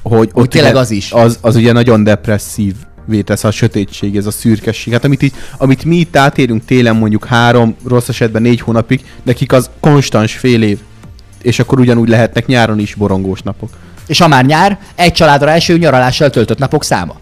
hogy 0.04 0.30
ott 0.34 0.50
tényleg 0.50 0.76
az 0.76 0.92
is. 0.92 1.12
Az, 1.12 1.38
az 1.42 1.56
ugye 1.56 1.72
nagyon 1.72 2.04
depresszív 2.04 2.74
tesz 3.24 3.44
a 3.44 3.52
sötétség, 3.52 4.18
ez 4.18 4.26
a 4.26 4.32
szürkesség. 4.32 4.94
Hát 4.94 5.04
amit, 5.06 5.22
itt, 5.22 5.36
amit 5.58 5.84
mi 5.86 5.96
itt 5.96 6.16
átérünk 6.16 6.66
télen 6.66 6.96
mondjuk 6.96 7.26
három, 7.26 7.76
rossz 7.88 8.08
esetben 8.08 8.42
négy 8.42 8.60
hónapig, 8.62 9.06
nekik 9.24 9.52
az 9.52 9.70
konstans 9.80 10.34
fél 10.38 10.64
év. 10.64 10.80
És 11.42 11.60
akkor 11.60 11.80
ugyanúgy 11.80 12.10
lehetnek 12.10 12.46
nyáron 12.46 12.80
is 12.80 12.96
borongós 12.96 13.42
napok. 13.42 13.70
És 14.08 14.20
ha 14.20 14.28
már 14.28 14.46
nyár, 14.46 14.80
egy 14.96 15.12
családra 15.14 15.50
első 15.50 15.78
nyaralással 15.78 16.30
töltött 16.30 16.58
napok 16.58 16.84
száma. 16.84 17.16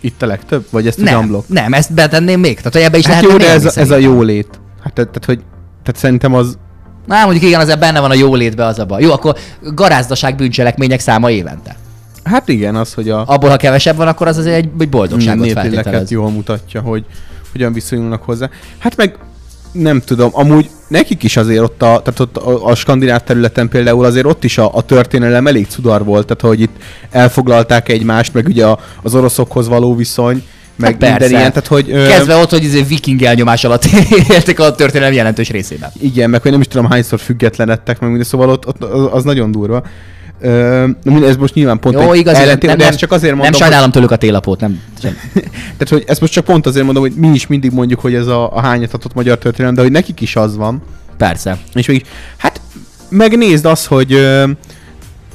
Itt 0.00 0.22
a 0.22 0.26
legtöbb? 0.26 0.66
Vagy 0.70 0.86
ezt 0.86 0.98
Nem, 0.98 1.14
ugyanblok? 1.14 1.48
nem, 1.48 1.72
ezt 1.72 1.92
betenném 1.94 2.40
még. 2.40 2.56
Tehát, 2.56 2.72
hogy 2.72 2.82
ebbe 2.82 2.98
is 2.98 3.06
Hát 3.06 3.22
jó, 3.22 3.36
de 3.36 3.50
ez, 3.50 3.64
a- 3.64 3.80
ez 3.80 3.90
a 3.90 3.96
jólét. 3.96 4.60
Hát 4.82 4.92
tehát, 4.92 5.10
tehát, 5.10 5.24
hogy 5.24 5.40
tehát 5.82 6.00
szerintem 6.00 6.34
az, 6.34 6.58
Na, 7.06 7.24
mondjuk 7.24 7.44
igen, 7.44 7.60
azért 7.60 7.78
benne 7.78 8.00
van 8.00 8.10
a 8.10 8.14
jólétbe 8.14 8.64
az 8.64 8.78
a 8.78 8.84
baj. 8.84 9.02
Jó, 9.02 9.12
akkor 9.12 9.36
garázdaság 9.74 10.36
bűncselekmények 10.36 11.00
száma 11.00 11.30
évente. 11.30 11.76
Hát 12.24 12.48
igen, 12.48 12.74
az, 12.74 12.94
hogy 12.94 13.10
a, 13.10 13.24
Abból, 13.26 13.50
ha 13.50 13.56
kevesebb 13.56 13.96
van, 13.96 14.08
akkor 14.08 14.26
az 14.26 14.36
azért 14.36 14.56
egy, 14.56 14.68
egy 14.78 14.88
boldogságot 14.88 15.44
népléleket 15.44 15.74
feltételez. 15.74 16.10
jól 16.10 16.30
mutatja, 16.30 16.80
hogy 16.80 17.04
hogyan 17.52 17.72
viszonyulnak 17.72 18.22
hozzá. 18.22 18.48
Hát 18.78 18.96
meg 18.96 19.16
nem 19.72 20.00
tudom, 20.00 20.30
amúgy 20.32 20.70
nekik 20.88 21.22
is 21.22 21.36
azért 21.36 21.62
ott 21.62 21.82
a, 21.82 22.00
tehát 22.04 22.20
ott 22.20 22.36
a, 22.36 22.66
a 22.66 22.74
skandináv 22.74 23.20
területen 23.20 23.68
például 23.68 24.04
azért 24.04 24.26
ott 24.26 24.44
is 24.44 24.58
a, 24.58 24.74
a 24.74 24.82
történelem 24.82 25.46
elég 25.46 25.66
cudar 25.66 26.04
volt, 26.04 26.26
tehát 26.26 26.42
hogy 26.54 26.60
itt 26.60 26.76
elfoglalták 27.10 27.88
egymást, 27.88 28.34
meg 28.34 28.46
ugye 28.46 28.66
a, 28.66 28.78
az 29.02 29.14
oroszokhoz 29.14 29.68
való 29.68 29.96
viszony, 29.96 30.42
meg 30.76 30.90
Hát 30.90 30.98
persze. 30.98 31.18
minden 31.18 31.38
ilyen, 31.38 31.52
tehát 31.52 31.66
hogy... 31.66 31.90
ö, 31.90 32.06
Kezdve 32.06 32.34
ott, 32.36 32.50
hogy 32.50 32.64
izé 32.64 32.82
viking 32.82 33.22
elnyomás 33.22 33.64
alatt 33.64 33.84
éltek 34.30 34.60
a 34.60 34.74
történelem 34.74 35.12
jelentős 35.12 35.50
részében. 35.50 35.90
Igen, 36.00 36.30
meg 36.30 36.42
hogy 36.42 36.50
nem 36.50 36.60
is 36.60 36.66
tudom 36.66 36.90
hányszor 36.90 37.20
függetlenedtek, 37.20 38.00
meg 38.00 38.08
minden, 38.08 38.28
szóval 38.28 38.48
ott, 38.48 38.66
ott 38.66 38.82
az, 38.82 39.08
az 39.12 39.24
nagyon 39.24 39.50
durva. 39.50 39.82
Ö, 40.40 40.88
ez 41.24 41.36
most 41.36 41.54
nyilván 41.54 41.78
pont 41.78 42.00
Jó, 42.00 42.14
igaz, 42.14 42.36
ellentét, 42.36 42.68
nem, 42.68 42.78
de 42.78 42.84
nem, 42.84 42.94
csak 42.94 43.12
azért 43.12 43.34
mondom, 43.34 43.50
nem 43.50 43.60
sajnálom 43.60 43.90
tőlük 43.90 44.10
a 44.10 44.16
télapót, 44.16 44.60
nem. 44.60 44.80
Hogy, 45.00 45.16
tehát, 45.52 45.88
hogy 45.88 46.04
ezt 46.06 46.20
most 46.20 46.32
csak 46.32 46.44
pont 46.44 46.66
azért 46.66 46.84
mondom, 46.84 47.02
hogy 47.02 47.12
mi 47.12 47.28
is 47.28 47.46
mindig 47.46 47.72
mondjuk, 47.72 48.00
hogy 48.00 48.14
ez 48.14 48.26
a, 48.26 48.56
a 48.56 48.60
hányatatott 48.60 49.14
magyar 49.14 49.38
történelem, 49.38 49.74
de 49.74 49.82
hogy 49.82 49.90
nekik 49.90 50.20
is 50.20 50.36
az 50.36 50.56
van, 50.56 50.82
Persze. 51.22 51.58
És 51.74 51.86
mégis, 51.86 52.08
hát 52.36 52.60
megnézd 53.08 53.64
azt, 53.64 53.86
hogy 53.86 54.12
ö, 54.12 54.50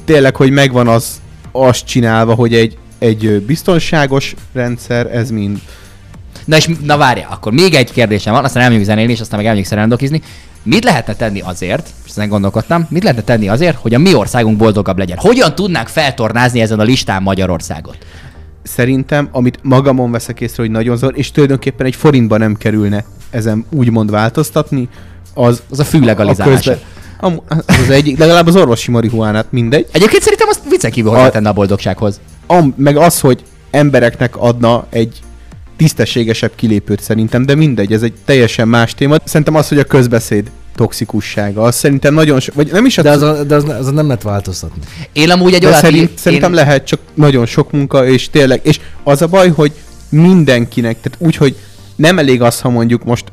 tényleg, 0.04 0.36
hogy 0.36 0.50
megvan 0.50 0.88
az 0.88 1.20
azt 1.52 1.86
csinálva, 1.86 2.34
hogy 2.34 2.54
egy, 2.54 2.78
egy 2.98 3.42
biztonságos 3.42 4.34
rendszer, 4.52 5.14
ez 5.14 5.30
mind. 5.30 5.58
Na 6.44 6.56
és 6.56 6.68
na 6.82 6.96
várjál, 6.96 7.28
akkor 7.30 7.52
még 7.52 7.74
egy 7.74 7.92
kérdésem 7.92 8.32
van, 8.32 8.44
aztán 8.44 8.62
elmegyünk 8.62 8.86
zenélni, 8.86 9.12
és 9.12 9.20
aztán 9.20 9.36
meg 9.36 9.46
elmegyünk 9.46 9.70
szerendokizni. 9.70 10.22
Mit 10.70 10.84
lehetne 10.84 11.14
tenni 11.14 11.40
azért, 11.40 11.88
és 12.04 12.10
ezen 12.10 12.28
gondolkodtam, 12.28 12.86
mit 12.90 13.02
lehetne 13.02 13.22
tenni 13.22 13.48
azért, 13.48 13.76
hogy 13.76 13.94
a 13.94 13.98
mi 13.98 14.14
országunk 14.14 14.56
boldogabb 14.56 14.98
legyen? 14.98 15.18
Hogyan 15.20 15.54
tudnánk 15.54 15.88
feltornázni 15.88 16.60
ezen 16.60 16.80
a 16.80 16.82
listán 16.82 17.22
Magyarországot? 17.22 17.96
Szerintem, 18.62 19.28
amit 19.32 19.58
magamon 19.62 20.10
veszek 20.10 20.40
észre, 20.40 20.62
hogy 20.62 20.70
nagyon 20.70 20.96
zavar, 20.96 21.18
és 21.18 21.30
tulajdonképpen 21.30 21.86
egy 21.86 21.94
forintba 21.94 22.36
nem 22.36 22.54
kerülne 22.56 23.04
ezen 23.30 23.64
úgymond 23.70 24.10
változtatni, 24.10 24.88
az 25.34 25.62
Az 25.70 25.78
a 25.78 25.84
fű 25.84 26.00
legalizálása. 26.00 26.78
Am, 27.20 27.40
az, 27.66 27.90
egyik, 27.90 28.18
legalább 28.18 28.46
az 28.46 28.56
orvosi 28.56 28.90
marihuánát, 28.90 29.46
mindegy. 29.50 29.86
Egyébként 29.92 30.22
szerintem 30.22 30.48
azt 30.48 30.60
viccen 30.68 30.90
kívül 30.90 31.10
A- 31.10 31.14
hozzátenne 31.14 31.48
a 31.48 31.52
boldogsághoz. 31.52 32.20
Am, 32.46 32.74
meg 32.76 32.96
az, 32.96 33.20
hogy 33.20 33.42
embereknek 33.70 34.36
adna 34.36 34.86
egy 34.90 35.20
tisztességesebb 35.76 36.52
kilépőt 36.54 37.00
szerintem, 37.00 37.46
de 37.46 37.54
mindegy, 37.54 37.92
ez 37.92 38.02
egy 38.02 38.14
teljesen 38.24 38.68
más 38.68 38.94
téma. 38.94 39.16
Szerintem 39.24 39.54
az, 39.54 39.68
hogy 39.68 39.78
a 39.78 39.84
közbeszéd 39.84 40.50
toxikussága, 40.78 41.62
az 41.62 41.74
szerintem 41.74 42.14
nagyon 42.14 42.40
so, 42.40 42.52
vagy 42.54 42.72
nem 42.72 42.84
is 42.86 42.98
a, 42.98 43.02
De 43.02 43.10
az, 43.10 43.22
a, 43.22 43.44
de 43.44 43.54
az, 43.54 43.64
ne- 43.64 43.76
azon 43.76 43.94
nem 43.94 44.06
lehet 44.06 44.22
változtatni. 44.22 44.82
Én 45.12 45.30
amúgy 45.30 45.54
egy 45.54 45.60
de 45.60 45.66
olyat 45.66 45.78
szerint, 45.80 46.10
ír- 46.10 46.18
szerintem 46.18 46.50
én... 46.50 46.56
lehet, 46.56 46.86
csak 46.86 47.00
nagyon 47.14 47.46
sok 47.46 47.72
munka, 47.72 48.06
és 48.06 48.30
tényleg, 48.30 48.60
és 48.62 48.80
az 49.04 49.22
a 49.22 49.26
baj, 49.26 49.48
hogy 49.48 49.72
mindenkinek, 50.08 51.00
tehát 51.00 51.18
úgy, 51.20 51.36
hogy 51.36 51.56
nem 51.96 52.18
elég 52.18 52.42
az, 52.42 52.60
ha 52.60 52.68
mondjuk 52.70 53.04
most 53.04 53.24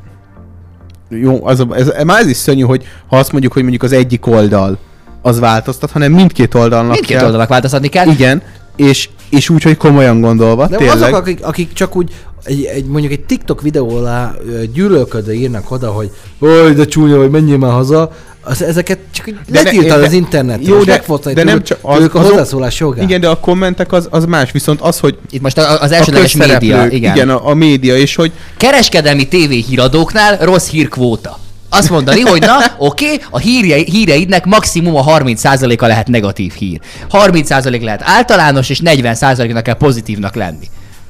jó, 1.10 1.46
az 1.46 1.60
a, 1.60 1.68
ez, 1.76 1.92
már 2.06 2.22
ez 2.22 2.28
is 2.28 2.38
szörnyű, 2.38 2.62
hogy 2.62 2.84
ha 3.08 3.18
azt 3.18 3.32
mondjuk, 3.32 3.54
hogy 3.54 3.62
mondjuk 3.62 3.84
az 3.84 3.92
egyik 3.92 4.26
oldal 4.28 4.78
az 5.22 5.40
változtat, 5.40 5.92
hanem 5.92 6.12
mindkét 6.12 6.54
oldalnak 6.54 6.92
Mindkét 6.92 7.16
kell. 7.16 7.26
oldalak 7.26 7.50
változtatni 7.50 7.88
kell. 7.88 8.08
Igen, 8.08 8.42
és, 8.76 9.10
és 9.36 9.50
úgy, 9.50 9.64
hogy 9.64 9.78
komolyan 9.78 10.22
gondolva, 10.22 10.68
De 10.68 10.78
tényleg. 10.78 10.96
azok, 10.96 11.16
akik, 11.16 11.46
akik 11.46 11.74
csak 11.74 11.96
úgy 11.96 12.12
egy, 12.44 12.64
egy, 12.64 12.86
mondjuk 12.86 13.12
egy 13.12 13.20
TikTok 13.26 13.62
videó 13.62 13.96
alá 13.98 14.34
gyűlölködve 14.74 15.34
írnak 15.34 15.72
oda, 15.72 15.92
hogy 15.92 16.12
oj, 16.40 16.74
de 16.74 16.86
csúnya, 16.86 17.18
hogy 17.18 17.30
menjél 17.30 17.58
már 17.58 17.72
haza, 17.72 18.12
az, 18.42 18.62
ezeket 18.64 19.00
csak 19.12 19.26
De 19.26 19.34
ne- 19.48 19.62
letiltad 19.62 20.00
de- 20.00 20.06
az 20.06 20.14
internetre, 20.14 20.72
jó, 20.74 20.84
de- 20.84 20.92
megfosztani 20.92 21.36
de 21.36 21.44
nem 21.44 21.64
csak 21.64 21.78
az- 21.82 22.10
a 22.14 22.20
hozzászólás 22.22 22.80
jogát. 22.80 23.04
Igen, 23.04 23.20
de 23.20 23.28
a 23.28 23.40
kommentek 23.40 23.92
az, 23.92 24.08
az 24.12 24.26
más, 24.26 24.52
viszont 24.52 24.82
az, 24.82 25.00
hogy 25.00 25.18
Itt 25.30 25.42
most 25.42 25.58
az 25.58 25.92
a 25.92 25.96
elsődleges 25.96 26.34
média, 26.36 26.86
igen. 26.86 27.14
igen 27.14 27.30
a, 27.30 27.50
a 27.50 27.54
média, 27.54 27.98
és 27.98 28.16
hogy 28.16 28.32
Kereskedelmi 28.58 29.28
TV 29.28 29.50
híradóknál 29.68 30.38
rossz 30.38 30.70
hírkvóta. 30.70 31.40
Azt 31.70 31.90
mondani, 31.90 32.22
hogy 32.22 32.42
na, 32.42 32.58
oké, 32.78 33.06
okay, 33.06 33.22
a 33.30 33.38
hírje, 33.40 33.76
híreidnek 33.76 34.46
maximum 34.46 34.96
a 34.96 35.04
30%-a 35.04 35.86
lehet 35.86 36.08
negatív 36.08 36.54
hír. 36.54 36.80
30% 37.12 37.82
lehet 37.82 38.02
általános, 38.04 38.70
és 38.70 38.82
40%-nak 38.84 39.64
kell 39.64 39.74
pozitívnak 39.74 40.36
lenni. 40.36 40.70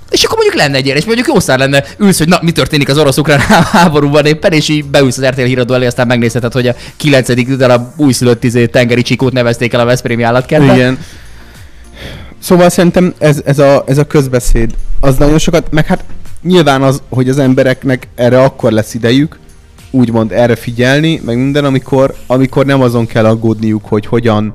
És 0.10 0.24
akkor 0.24 0.38
mondjuk 0.38 0.58
lenne 0.58 0.78
egy 0.78 0.88
és 0.88 1.06
mondjuk 1.06 1.28
jó 1.28 1.40
szár 1.40 1.60
lenne, 1.60 1.84
ülsz, 1.98 2.18
hogy 2.18 2.28
na, 2.28 2.40
mi 2.42 2.52
történik 2.52 2.90
az 2.90 2.98
orosz-ukrán 2.98 3.40
háborúban 3.72 4.26
éppen, 4.26 4.52
és 4.52 4.70
így 4.70 4.86
beülsz 4.86 5.18
az 5.18 5.26
RTL 5.26 5.42
híradó 5.42 5.74
elé, 5.74 5.86
aztán 5.86 6.08
megnézheted, 6.08 6.54
hogy 6.54 6.68
a 6.68 6.76
9. 6.98 7.58
darab 7.58 7.88
újszülött 7.98 8.44
izé, 8.44 8.66
tengeri 8.66 9.02
csikót 9.02 9.34
nevezték 9.34 9.74
el 9.74 9.80
a 9.80 9.86
Veszprémi 9.86 10.24
állatkertben. 10.24 10.76
igen. 10.76 11.00
Szóval 12.40 12.70
szerintem 12.70 13.14
ez, 13.18 13.42
ez, 13.46 13.60
a, 13.60 13.84
ez 13.88 13.98
a 13.98 14.08
közbeszéd 14.08 14.74
az 15.00 15.16
nagyon 15.16 15.38
sokat, 15.38 15.72
meg 15.72 15.86
hát 15.86 16.04
nyilván 16.42 16.82
az, 16.82 17.02
hogy 17.10 17.30
az 17.30 17.40
embereknek 17.40 18.08
erre 18.16 18.42
akkor 18.42 18.72
lesz 18.72 18.94
idejük, 18.94 19.40
úgymond 19.96 20.32
erre 20.32 20.56
figyelni, 20.56 21.22
meg 21.26 21.38
minden, 21.38 21.66
amikor, 21.66 22.16
amikor 22.28 22.66
nem 22.66 22.82
azon 22.82 23.06
kell 23.06 23.26
aggódniuk, 23.26 23.86
hogy 23.86 24.06
hogyan, 24.06 24.54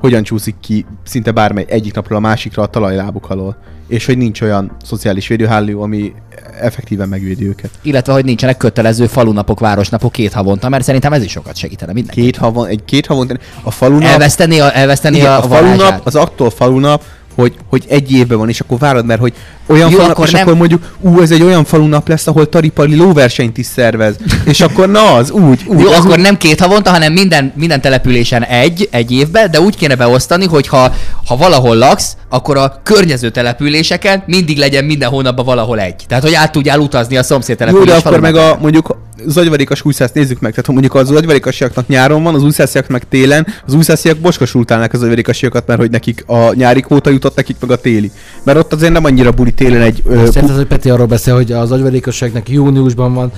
hogyan 0.00 0.22
csúszik 0.22 0.54
ki 0.60 0.86
szinte 1.04 1.30
bármely 1.30 1.64
egyik 1.68 1.94
napról 1.94 2.18
a 2.18 2.20
másikra 2.20 2.62
a 2.62 2.66
talajlábuk 2.66 3.30
alól. 3.30 3.56
És 3.88 4.06
hogy 4.06 4.18
nincs 4.18 4.40
olyan 4.40 4.76
szociális 4.84 5.28
védőháló, 5.28 5.82
ami 5.82 6.12
effektíven 6.60 7.08
megvédi 7.08 7.46
őket. 7.46 7.70
Illetve, 7.82 8.12
hogy 8.12 8.24
nincsenek 8.24 8.56
kötelező 8.56 9.06
falunapok, 9.06 9.60
városnapok 9.60 10.12
két 10.12 10.32
havonta, 10.32 10.68
mert 10.68 10.84
szerintem 10.84 11.12
ez 11.12 11.22
is 11.22 11.30
sokat 11.30 11.56
segítene 11.56 11.92
mindenki. 11.92 12.20
Két 12.20 12.36
havon, 12.36 12.66
egy 12.66 12.84
két 12.84 13.06
havon, 13.06 13.38
a 13.62 13.70
falunap, 13.70 14.10
Elveszteni 14.10 14.60
a, 14.60 14.76
elveszteni 14.76 15.16
igen, 15.16 15.30
a, 15.30 15.38
a, 15.38 15.42
falunap, 15.42 16.00
az 16.04 16.14
attól 16.14 16.50
falunap, 16.50 17.02
hogy, 17.36 17.54
hogy 17.68 17.84
egy 17.88 18.12
évben 18.12 18.38
van, 18.38 18.48
és 18.48 18.60
akkor 18.60 18.78
várod, 18.78 19.06
mert 19.06 19.20
hogy 19.20 19.32
olyan 19.66 19.90
Jó, 19.90 19.98
falu, 19.98 20.10
akkor 20.10 20.24
és 20.26 20.30
nem- 20.30 20.42
akkor 20.42 20.54
mondjuk, 20.54 20.92
ú, 21.00 21.20
ez 21.20 21.30
egy 21.30 21.42
olyan 21.42 21.64
falunap 21.64 22.08
lesz, 22.08 22.26
ahol 22.26 22.48
taripali 22.48 22.96
lóversenyt 22.96 23.58
is 23.58 23.66
szervez. 23.66 24.14
és 24.44 24.60
akkor 24.60 24.90
na 24.90 25.12
az, 25.14 25.30
úgy, 25.30 25.60
úgy. 25.66 25.80
Jó, 25.80 25.90
akkor 25.92 26.10
úgy, 26.10 26.20
nem 26.20 26.36
két 26.36 26.60
havonta, 26.60 26.90
hanem 26.90 27.12
minden, 27.12 27.52
minden 27.56 27.80
településen 27.80 28.44
egy, 28.44 28.88
egy 28.90 29.12
évben, 29.12 29.50
de 29.50 29.60
úgy 29.60 29.76
kéne 29.76 29.94
beosztani, 29.94 30.46
hogy 30.46 30.68
ha, 30.68 30.94
ha 31.26 31.36
valahol 31.36 31.76
laksz, 31.76 32.16
akkor 32.28 32.56
a 32.56 32.80
környező 32.82 33.30
településeken 33.30 34.22
mindig 34.26 34.58
legyen 34.58 34.84
minden 34.84 35.08
hónapban 35.08 35.44
valahol 35.44 35.80
egy. 35.80 36.04
Tehát, 36.08 36.22
hogy 36.22 36.34
át 36.34 36.52
tudjál 36.52 36.78
utazni 36.78 37.16
a 37.16 37.22
szomszéd 37.22 37.60
Jó, 37.60 37.66
település 37.66 38.02
de 38.02 38.08
akkor 38.08 38.20
meg 38.20 38.36
a, 38.36 38.58
mondjuk 38.60 38.96
az 39.26 39.36
agyvarikas 39.36 39.84
újszász 39.84 40.12
nézzük 40.12 40.40
meg. 40.40 40.50
Tehát 40.50 40.66
ha 40.66 40.72
mondjuk 40.72 40.94
az 40.94 41.10
agyvarikasiaknak 41.10 41.86
nyáron 41.86 42.22
van, 42.22 42.34
az 42.34 42.42
újszásziak 42.42 42.88
meg 42.88 43.08
télen, 43.08 43.46
az 43.66 43.74
újszásziak 43.74 44.18
boskasultálnak 44.18 44.92
az 44.92 45.02
agyvarikasiakat, 45.02 45.66
mert 45.66 45.80
hogy 45.80 45.90
nekik 45.90 46.24
a 46.26 46.52
nyári 46.54 46.80
kvóta 46.80 47.10
jutott, 47.10 47.36
nekik 47.36 47.56
meg 47.60 47.70
a 47.70 47.76
téli. 47.76 48.10
Mert 48.42 48.58
ott 48.58 48.72
azért 48.72 48.92
nem 48.92 49.04
annyira 49.04 49.30
buli 49.30 49.52
télen 49.52 49.80
egy... 49.82 50.02
Ö, 50.04 50.26
Szerinted, 50.26 50.56
hogy 50.56 50.66
Peti 50.66 50.90
arról 50.90 51.06
beszél, 51.06 51.34
hogy 51.34 51.52
az 51.52 51.72
agyverékosságnak 51.72 52.48
júniusban 52.48 53.14
van, 53.14 53.32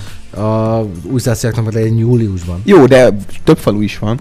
a 0.44 0.85
újszászjáknak 1.03 1.64
meg 1.64 1.74
legyen 1.74 1.96
júliusban. 1.96 2.62
jó, 2.64 2.87
de 2.87 3.16
több 3.44 3.59
falu 3.59 3.81
is 3.81 3.98
van. 3.98 4.18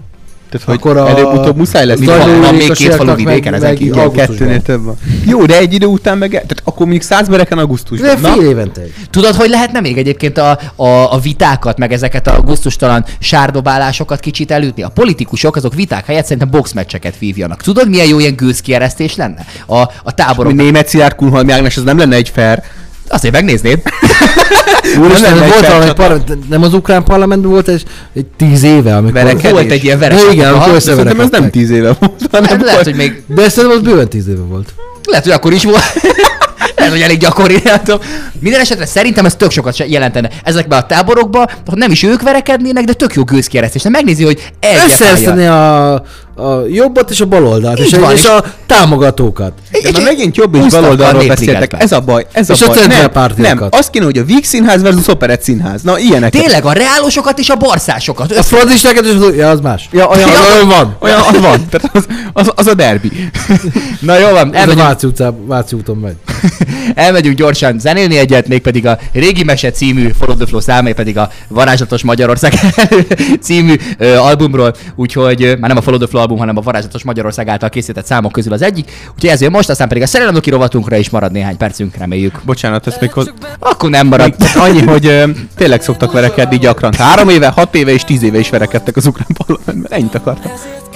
Tehát, 0.50 0.66
hogy 0.66 0.74
Akkor 0.76 0.96
a- 0.96 1.08
előbb-utóbb 1.08 1.56
muszáj 1.56 1.86
lesz. 1.86 2.00
az 2.00 2.06
Van- 2.06 2.40
van 2.40 2.54
még 2.54 2.72
két 2.72 2.94
falu 2.94 3.14
vidéken, 3.14 3.54
ezen 3.54 3.68
meg. 3.68 3.80
Igen, 3.80 4.12
kettőnél 4.12 4.62
több 4.62 4.84
van. 4.84 4.96
Jó, 5.26 5.44
de 5.44 5.58
egy 5.58 5.72
idő 5.72 5.86
után 5.86 6.18
meg... 6.18 6.30
Tehát 6.30 6.60
akkor 6.64 6.80
mondjuk 6.80 7.02
százbereken 7.02 7.58
augusztusban. 7.58 8.08
De 8.20 8.28
Na, 8.28 8.34
fél 8.34 8.48
évente 8.48 8.80
egy. 8.80 8.92
Tudod, 9.10 9.34
hogy 9.34 9.48
lehetne 9.48 9.80
még 9.80 9.98
egyébként 9.98 10.38
a, 10.38 10.58
a, 10.76 10.86
a 10.86 11.18
vitákat, 11.18 11.78
meg 11.78 11.92
ezeket 11.92 12.26
a 12.26 12.40
gusztustalan 12.40 13.04
sárdobálásokat 13.18 14.20
kicsit 14.20 14.50
elütni? 14.50 14.82
A 14.82 14.88
politikusok 14.88 15.56
azok 15.56 15.74
viták 15.74 16.06
helyett 16.06 16.24
szerintem 16.24 16.50
boxmeccseket 16.50 17.18
vívjanak. 17.18 17.62
Tudod, 17.62 17.88
milyen 17.88 18.06
jó 18.06 18.18
ilyen 18.18 18.36
gőzkieresztés 18.36 19.16
lenne? 19.16 19.44
A, 19.66 19.76
a 20.02 20.14
táborok. 20.14 20.52
német 20.52 20.88
Szilárd 20.88 21.14
Kunhalmi 21.14 21.52
Ágnes, 21.52 21.76
az 21.76 21.82
nem 21.82 21.98
lenne 21.98 22.16
egy 22.16 22.28
fair. 22.28 22.62
Azért 23.08 23.34
megnéznéd. 23.34 23.82
Úristen, 25.00 25.42
egy 25.42 25.48
volt 25.48 25.66
valami 25.66 25.92
par- 25.92 26.48
nem 26.48 26.62
az 26.62 26.74
ukrán 26.74 27.04
parlamentben 27.04 27.50
volt 27.50 27.68
egy, 27.68 27.84
egy 28.14 28.26
tíz 28.36 28.62
éve, 28.62 28.96
amikor... 28.96 29.12
Verekedés. 29.12 29.50
Volt 29.50 29.70
egy 29.70 29.84
ilyen 29.84 29.98
vereség. 29.98 30.32
igen, 30.32 30.52
amikor 30.54 30.82
Szerintem 30.82 31.20
ez 31.20 31.30
nem 31.30 31.50
tíz 31.50 31.70
éve 31.70 31.96
volt, 31.98 32.12
hanem 32.30 32.48
Hát 32.50 32.62
lehet, 32.62 32.84
hogy 32.84 32.94
még 32.94 33.22
De 33.26 33.48
szerintem 33.48 33.78
az 33.78 33.84
bőven 33.84 34.08
tíz 34.08 34.28
éve 34.28 34.42
volt. 34.42 34.74
Lehet, 35.04 35.24
hogy 35.24 35.32
akkor 35.32 35.52
is 35.52 35.64
volt. 35.64 35.82
Lehet, 36.76 36.92
hogy 36.92 37.02
elég 37.02 37.18
gyakori, 37.18 37.60
nem 37.64 37.82
tudom. 37.84 38.00
Minden 38.40 38.60
esetre 38.60 38.86
szerintem 38.86 39.24
ez 39.24 39.34
tök 39.34 39.50
sokat 39.50 39.76
jelentene. 39.88 40.30
Ezekben 40.44 40.78
a 40.78 40.86
táborokban, 40.86 41.48
hogy 41.66 41.78
nem 41.78 41.90
is 41.90 42.02
ők 42.02 42.22
verekednének, 42.22 42.84
de 42.84 42.92
tök 42.92 43.14
jó 43.14 43.24
gőzkieresztés. 43.24 43.82
De 43.82 43.88
megnézi, 43.88 44.24
hogy 44.24 44.52
egyet 44.60 44.84
Összeereszteni 44.84 45.46
a, 45.46 46.02
a 46.38 46.64
jobbat 46.70 47.10
és 47.10 47.20
a 47.20 47.26
baloldalt, 47.26 47.78
és, 47.78 47.92
a, 47.92 48.00
van, 48.00 48.12
és 48.12 48.20
és- 48.20 48.26
a 48.28 48.44
támogatókat. 48.66 49.52
De 49.82 49.90
már 49.92 50.02
megint 50.02 50.36
jobb 50.36 50.54
és 50.54 50.72
a 50.72 50.80
baloldalról 50.80 51.26
beszéltek. 51.26 51.72
Ez 51.82 51.92
a 51.92 52.00
baj, 52.00 52.26
ez 52.32 52.50
a 52.50 52.52
És 52.52 52.62
a 52.62 52.66
baj. 52.66 52.74
nem, 52.76 52.86
nem, 52.88 52.96
centrálpártiakat. 52.98 53.74
azt 53.74 53.90
kéne, 53.90 54.04
hogy 54.04 54.18
a 54.18 54.24
Víg 54.24 54.44
Színház 54.44 54.82
versus 54.82 55.08
Operett 55.08 55.42
Színház. 55.42 55.82
Na, 55.82 55.98
ilyenek. 55.98 56.30
Tényleg 56.30 56.64
a 56.64 56.72
reálosokat 56.72 57.38
és 57.38 57.48
a 57.48 57.54
barszásokat. 57.56 58.30
A 58.30 58.34
Össze... 58.34 58.42
fradistákat 58.56 59.04
és 59.04 59.14
az, 59.14 59.34
ja, 59.36 59.48
az 59.50 59.60
más. 59.60 59.88
Ja, 59.92 60.08
olyan, 60.08 60.28
Ja, 60.28 60.36
olyan, 60.54 60.68
van. 60.68 60.96
Olyan, 61.00 61.20
az 61.20 61.40
van. 61.40 61.66
Tehát 61.70 61.90
az, 61.92 62.06
az, 62.32 62.52
az 62.54 62.66
a 62.66 62.74
derbi. 62.74 63.10
Na 64.00 64.18
jó 64.18 64.28
van, 64.30 64.48
Ez 64.48 64.54
a 64.54 64.56
elmegyünk, 64.58 64.86
Váci, 64.86 65.06
utcá, 65.06 65.30
Váci 65.46 65.76
úton 65.76 65.96
megy. 65.96 66.16
elmegyünk 66.94 67.36
gyorsan 67.36 67.78
zenélni 67.78 68.18
egyet, 68.18 68.48
mégpedig 68.48 68.86
a 68.86 68.98
Régi 69.12 69.44
Mese 69.44 69.70
című 69.70 70.10
Follow 70.18 70.36
the 70.36 70.46
Flow 70.46 70.60
számai 70.60 70.92
pedig 70.92 71.18
a 71.18 71.30
Varázslatos 71.48 72.02
Magyarország 72.02 72.52
című 73.40 73.74
ö, 73.98 74.14
albumról, 74.16 74.74
úgyhogy 74.96 75.42
ö, 75.42 75.54
már 75.56 75.68
nem 75.68 75.76
a 75.76 75.80
Follow 75.82 75.98
the 76.00 76.08
Flow 76.08 76.22
album, 76.28 76.38
hanem 76.46 76.56
a 76.56 76.60
Varázslatos 76.60 77.02
Magyarország 77.02 77.48
által 77.48 77.68
készített 77.68 78.06
számok 78.06 78.32
közül 78.32 78.52
az 78.52 78.62
egyik. 78.62 78.90
Úgyhogy 79.14 79.30
ez 79.30 79.40
jön 79.40 79.50
most, 79.50 79.68
aztán 79.68 79.88
pedig 79.88 80.02
a 80.02 80.06
Szerelemdoki 80.06 80.50
rovatunkra 80.50 80.96
is 80.96 81.10
marad 81.10 81.32
néhány 81.32 81.56
percünk, 81.56 81.96
reméljük. 81.96 82.40
Bocsánat, 82.44 82.86
ezt 82.86 83.00
még 83.00 83.12
hoz... 83.12 83.32
Akkor 83.58 83.90
nem 83.90 84.06
marad. 84.06 84.34
Még 84.38 84.48
annyi, 84.54 84.82
hogy 84.82 85.06
ö, 85.06 85.24
tényleg 85.56 85.82
szoktak 85.82 86.12
verekedni 86.12 86.58
gyakran. 86.58 86.92
Három 86.92 87.28
éve, 87.28 87.48
hat 87.48 87.74
éve 87.74 87.92
és 87.92 88.04
tíz 88.04 88.22
éve 88.22 88.38
is 88.38 88.50
verekedtek 88.50 88.96
az 88.96 89.06
ukrán 89.06 89.28
parlamentben. 89.44 89.98
Ennyit 89.98 90.14
akartam. 90.14 90.52
Ezért 90.52 90.87